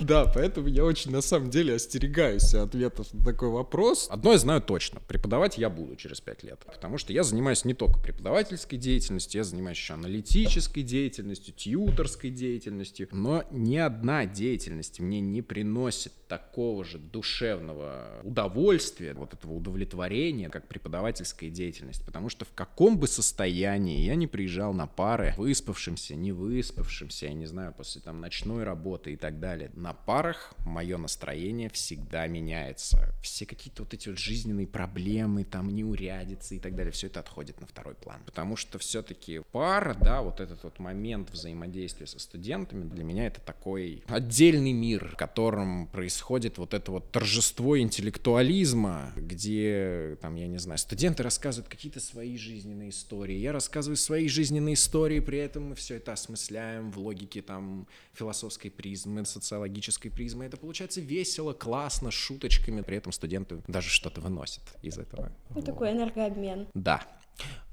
да, 0.01 0.27
поэтому 0.27 0.69
я 0.69 0.85
очень 0.85 1.11
на 1.11 1.21
самом 1.21 1.51
деле 1.51 1.75
остерегаюсь 1.75 2.55
ответов 2.55 3.13
на 3.13 3.25
такой 3.25 3.49
вопрос. 3.49 4.09
Одно 4.11 4.33
я 4.33 4.39
знаю 4.39 4.63
точно. 4.63 5.01
Преподавать 5.07 5.59
я 5.59 5.71
буду 5.71 5.97
через 5.97 6.21
пять 6.21 6.43
лет. 6.43 6.61
Потому 6.67 6.99
что 6.99 7.13
я 7.13 7.23
занимаюсь 7.23 7.65
не 7.65 7.75
только 7.75 7.99
преподавательской 7.99 8.79
деятельностью, 8.79 9.41
я 9.41 9.45
занимаюсь 9.45 9.79
еще 9.79 9.95
аналитической 9.95 10.83
деятельностью, 10.83 11.55
тьюторской 11.55 12.31
деятельностью. 12.31 13.09
Но 13.13 13.45
ни 13.51 13.77
одна 13.77 14.27
деятельность 14.27 15.01
мне 15.01 15.21
не 15.21 15.43
приносит 15.43 16.13
такого 16.29 16.85
же 16.85 16.99
душевного 16.99 18.21
удовольствия, 18.25 19.13
вот 19.15 19.35
этого 19.35 19.53
удовлетворения, 19.53 20.49
как 20.49 20.67
преподавательская 20.67 21.51
деятельность. 21.51 22.05
Потому 22.07 22.29
что 22.31 22.45
в 22.45 22.53
каком 22.55 22.99
бы 22.99 23.07
состоянии 23.07 24.01
я 24.01 24.15
не 24.15 24.27
приезжал 24.27 24.73
на 24.73 24.87
пары, 24.87 25.35
выспавшимся, 25.37 26.15
не 26.15 26.33
выспавшимся, 26.33 27.27
я 27.27 27.35
не 27.35 27.47
знаю, 27.47 27.75
после 27.77 28.01
там 28.01 28.21
ночной 28.21 28.65
работы 28.65 28.72
и 29.11 29.17
так 29.17 29.41
далее, 29.41 29.71
на 29.75 29.93
парах 29.93 30.55
мое 30.65 30.97
настроение 30.97 31.69
всегда 31.71 32.27
меняется. 32.27 33.15
Все 33.23 33.47
какие-то 33.47 33.83
вот 33.83 33.95
эти 33.95 34.09
вот 34.09 34.19
жизненные 34.19 34.67
проблемы, 34.67 35.45
там 35.45 35.69
неурядицы 35.69 36.57
и 36.57 36.59
так 36.59 36.75
далее, 36.75 36.93
все 36.93 37.07
это 37.07 37.21
отходит 37.21 37.61
на 37.61 37.67
второй 37.67 37.95
план. 37.95 38.21
Потому 38.25 38.57
что 38.57 38.79
все-таки 38.79 39.41
пара, 39.53 39.95
да, 39.95 40.23
вот 40.23 40.41
этот 40.41 40.63
вот 40.65 40.79
момент 40.79 41.31
взаимодействия 41.31 42.07
со 42.07 42.19
студентами, 42.19 42.89
для 42.89 43.05
меня 43.05 43.27
это 43.27 43.41
такой 43.41 44.03
отдельный 44.09 44.73
мир, 44.73 45.11
в 45.13 45.17
котором 45.17 45.87
происходит 45.87 46.59
вот 46.59 46.75
это 46.75 46.91
вот 46.91 47.11
торжество 47.11 47.79
интеллектуализма, 47.79 49.13
где, 49.17 50.17
там, 50.21 50.35
я 50.37 50.47
не 50.47 50.59
знаю, 50.59 50.79
студенты 50.79 51.23
рассказывают 51.23 51.69
какие-то 51.69 52.01
свои 52.01 52.37
жизненные 52.37 52.91
истории, 52.91 53.37
я 53.37 53.53
рассказываю 53.53 53.97
свои 53.97 54.29
жизненные 54.29 54.75
истории, 54.75 55.21
при 55.21 55.39
этом 55.39 55.71
мы 55.71 55.75
все 55.75 55.97
это 55.97 56.13
осмысляем 56.13 56.91
в 56.91 56.99
логике 56.99 57.43
там 57.43 57.87
философской 58.15 58.62
призмы, 58.71 59.25
социологической 59.25 60.11
призмы. 60.11 60.45
Это 60.45 60.57
получается 60.57 61.01
весело, 61.01 61.53
классно, 61.53 62.11
шуточками, 62.11 62.81
при 62.83 62.97
этом 62.97 63.13
студенты 63.13 63.63
даже 63.67 63.91
что-то 63.91 64.21
выносят 64.21 64.63
из 64.83 64.99
этого. 64.99 65.33
Ну, 65.51 65.57
вот. 65.57 65.65
такой 65.65 65.93
энергообмен. 65.93 66.69
Да. 66.75 67.03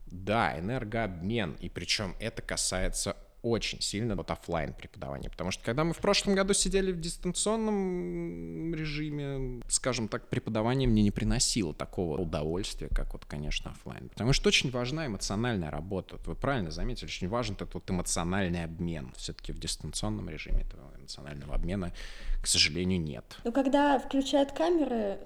Да, 0.07 0.57
энергообмен. 0.59 1.53
И 1.59 1.69
причем 1.69 2.15
это 2.19 2.41
касается 2.41 3.15
очень 3.41 3.81
сильно 3.81 4.15
вот 4.15 4.31
офлайн 4.31 4.73
преподавание, 4.73 5.29
потому 5.29 5.51
что 5.51 5.63
когда 5.63 5.83
мы 5.83 5.93
в 5.93 5.99
прошлом 5.99 6.35
году 6.35 6.53
сидели 6.53 6.91
в 6.91 6.99
дистанционном 6.99 8.73
режиме, 8.73 9.61
скажем 9.69 10.07
так, 10.07 10.27
преподавание 10.27 10.87
мне 10.87 11.03
не 11.03 11.11
приносило 11.11 11.73
такого 11.73 12.19
удовольствия, 12.19 12.89
как 12.89 13.13
вот, 13.13 13.25
конечно, 13.25 13.71
офлайн, 13.71 14.09
потому 14.09 14.33
что 14.33 14.49
очень 14.49 14.71
важна 14.71 15.07
эмоциональная 15.07 15.71
работа. 15.71 16.17
Вы 16.25 16.35
правильно 16.35 16.71
заметили, 16.71 17.05
очень 17.05 17.29
важен 17.29 17.55
этот 17.55 17.73
вот 17.73 17.89
эмоциональный 17.89 18.63
обмен. 18.63 19.13
Все-таки 19.17 19.53
в 19.53 19.59
дистанционном 19.59 20.29
режиме 20.29 20.61
этого 20.61 20.91
эмоционального 20.97 21.55
обмена, 21.55 21.93
к 22.41 22.47
сожалению, 22.47 23.01
нет. 23.01 23.37
Но 23.43 23.51
когда 23.51 23.97
включают 23.99 24.51
камеры, 24.51 25.19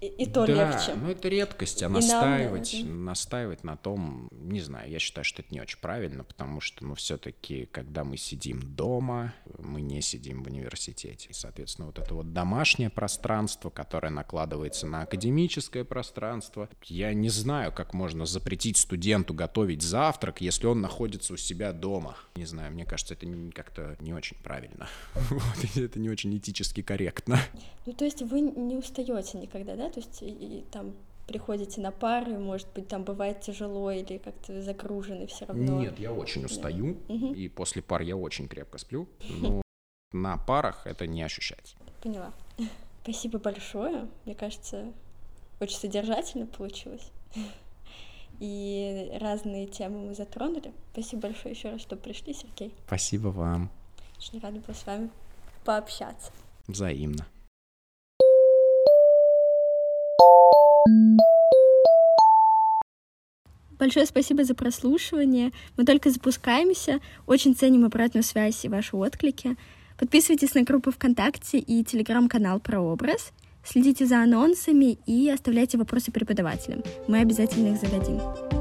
и, 0.00 0.06
и 0.06 0.26
то 0.26 0.46
да, 0.46 0.70
легче. 0.70 0.94
ну 0.94 1.10
это 1.10 1.28
редкость, 1.28 1.82
а 1.82 1.88
настаивать, 1.88 2.74
нам... 2.82 3.04
настаивать 3.04 3.64
на 3.64 3.76
том, 3.76 4.28
не 4.32 4.60
знаю, 4.60 4.90
я 4.90 4.98
считаю, 4.98 5.24
что 5.24 5.42
это 5.42 5.52
не 5.52 5.60
очень 5.60 5.78
правильно, 5.80 6.24
потому 6.24 6.60
что, 6.60 6.84
ну, 6.84 6.94
все-таки, 6.94 7.66
когда 7.66 8.04
мы 8.04 8.16
сидим 8.16 8.60
дома, 8.62 9.34
мы 9.58 9.80
не 9.80 10.00
сидим 10.00 10.42
в 10.42 10.46
университете. 10.46 11.28
И, 11.30 11.32
соответственно, 11.32 11.86
вот 11.86 11.98
это 11.98 12.14
вот 12.14 12.32
домашнее 12.32 12.90
пространство, 12.90 13.70
которое 13.70 14.10
накладывается 14.10 14.86
на 14.86 15.02
академическое 15.02 15.84
пространство, 15.84 16.68
я 16.84 17.12
не 17.14 17.28
знаю, 17.28 17.72
как 17.72 17.94
можно 17.94 18.26
запретить 18.26 18.76
студенту 18.76 19.34
готовить 19.34 19.82
завтрак, 19.82 20.40
если 20.40 20.66
он 20.66 20.80
находится 20.80 21.34
у 21.34 21.36
себя 21.36 21.72
дома. 21.72 22.16
Не 22.36 22.44
знаю, 22.44 22.72
мне 22.72 22.84
кажется, 22.84 23.14
это 23.14 23.26
как-то 23.54 23.96
не 24.00 24.12
очень 24.12 24.36
правильно. 24.42 24.88
Вот, 25.38 25.76
это 25.76 25.98
не 25.98 26.10
очень 26.10 26.36
этически 26.36 26.82
корректно. 26.82 27.38
Ну, 27.86 27.92
то 27.92 28.04
есть 28.04 28.22
вы 28.22 28.40
не 28.40 28.76
устаете 28.76 29.38
никогда 29.38 29.67
когда, 29.68 29.84
да, 29.84 29.90
то 29.90 30.00
есть 30.00 30.22
и, 30.22 30.28
и 30.28 30.64
там 30.70 30.94
приходите 31.26 31.80
на 31.80 31.92
пары, 31.92 32.38
может 32.38 32.68
быть, 32.74 32.88
там 32.88 33.04
бывает 33.04 33.40
тяжело 33.40 33.90
или 33.90 34.18
как-то 34.18 34.62
загружены 34.62 35.26
все 35.26 35.44
равно? 35.44 35.80
Нет, 35.80 35.98
я 35.98 36.12
очень 36.12 36.44
устаю, 36.44 36.96
да. 37.08 37.14
и 37.14 37.48
после 37.48 37.82
пар 37.82 38.02
я 38.02 38.16
очень 38.16 38.48
крепко 38.48 38.78
сплю, 38.78 39.08
но 39.40 39.62
на 40.12 40.36
парах 40.38 40.86
это 40.86 41.06
не 41.06 41.22
ощущается. 41.22 41.76
Поняла. 42.02 42.32
Спасибо 43.02 43.38
большое. 43.38 44.08
Мне 44.24 44.34
кажется, 44.34 44.92
очень 45.60 45.76
содержательно 45.76 46.46
получилось. 46.46 47.10
И 48.40 49.18
разные 49.20 49.66
темы 49.66 50.06
мы 50.06 50.14
затронули. 50.14 50.72
Спасибо 50.92 51.22
большое 51.22 51.54
еще 51.54 51.70
раз, 51.70 51.80
что 51.80 51.96
пришли, 51.96 52.32
Сергей. 52.32 52.72
Спасибо 52.86 53.28
вам. 53.28 53.68
Очень 54.16 54.38
рада 54.38 54.60
была 54.60 54.74
с 54.74 54.86
вами 54.86 55.10
пообщаться. 55.64 56.30
Взаимно. 56.68 57.26
Большое 63.78 64.06
спасибо 64.06 64.44
за 64.44 64.54
прослушивание. 64.54 65.52
Мы 65.76 65.84
только 65.84 66.10
запускаемся. 66.10 67.00
Очень 67.26 67.54
ценим 67.54 67.84
обратную 67.84 68.24
связь 68.24 68.64
и 68.64 68.68
ваши 68.68 68.96
отклики. 68.96 69.56
Подписывайтесь 69.98 70.54
на 70.54 70.62
группу 70.62 70.90
ВКонтакте 70.90 71.58
и 71.58 71.84
телеграм-канал 71.84 72.60
«Прообраз». 72.60 73.32
Следите 73.64 74.06
за 74.06 74.22
анонсами 74.22 74.98
и 75.06 75.28
оставляйте 75.28 75.76
вопросы 75.76 76.10
преподавателям. 76.10 76.82
Мы 77.06 77.18
обязательно 77.18 77.74
их 77.74 77.80
зададим. 77.80 78.57